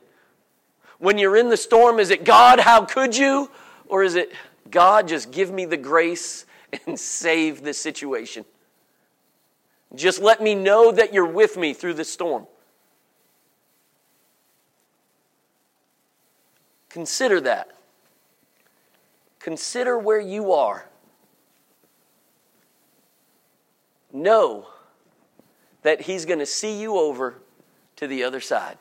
When 0.99 1.19
you're 1.19 1.37
in 1.37 1.49
the 1.49 1.57
storm, 1.57 1.99
is 1.99 2.11
it 2.11 2.25
God, 2.25 2.61
how 2.61 2.85
could 2.85 3.17
you? 3.17 3.51
Or 3.87 4.03
is 4.03 4.15
it 4.15 4.33
God, 4.71 5.09
just 5.09 5.31
give 5.31 5.51
me 5.51 5.65
the 5.65 5.77
grace 5.77 6.47
and 6.87 6.99
save 6.99 7.63
the 7.63 7.75
situation? 7.75 8.45
Just 9.95 10.21
let 10.21 10.43
me 10.43 10.55
know 10.55 10.91
that 10.91 11.13
you're 11.13 11.27
with 11.27 11.57
me 11.57 11.73
through 11.75 11.95
the 11.95 12.05
storm. 12.05 12.47
Consider 16.89 17.41
that. 17.43 17.73
Consider 19.41 19.99
where 19.99 20.21
you 20.21 20.53
are. 20.53 20.87
Know 24.13 24.69
that 25.83 26.03
He's 26.03 26.25
going 26.25 26.39
to 26.39 26.47
see 26.47 26.81
you 26.81 26.97
over 26.97 27.43
to 27.97 28.07
the 28.07 28.25
other 28.25 28.41
side. 28.41 28.79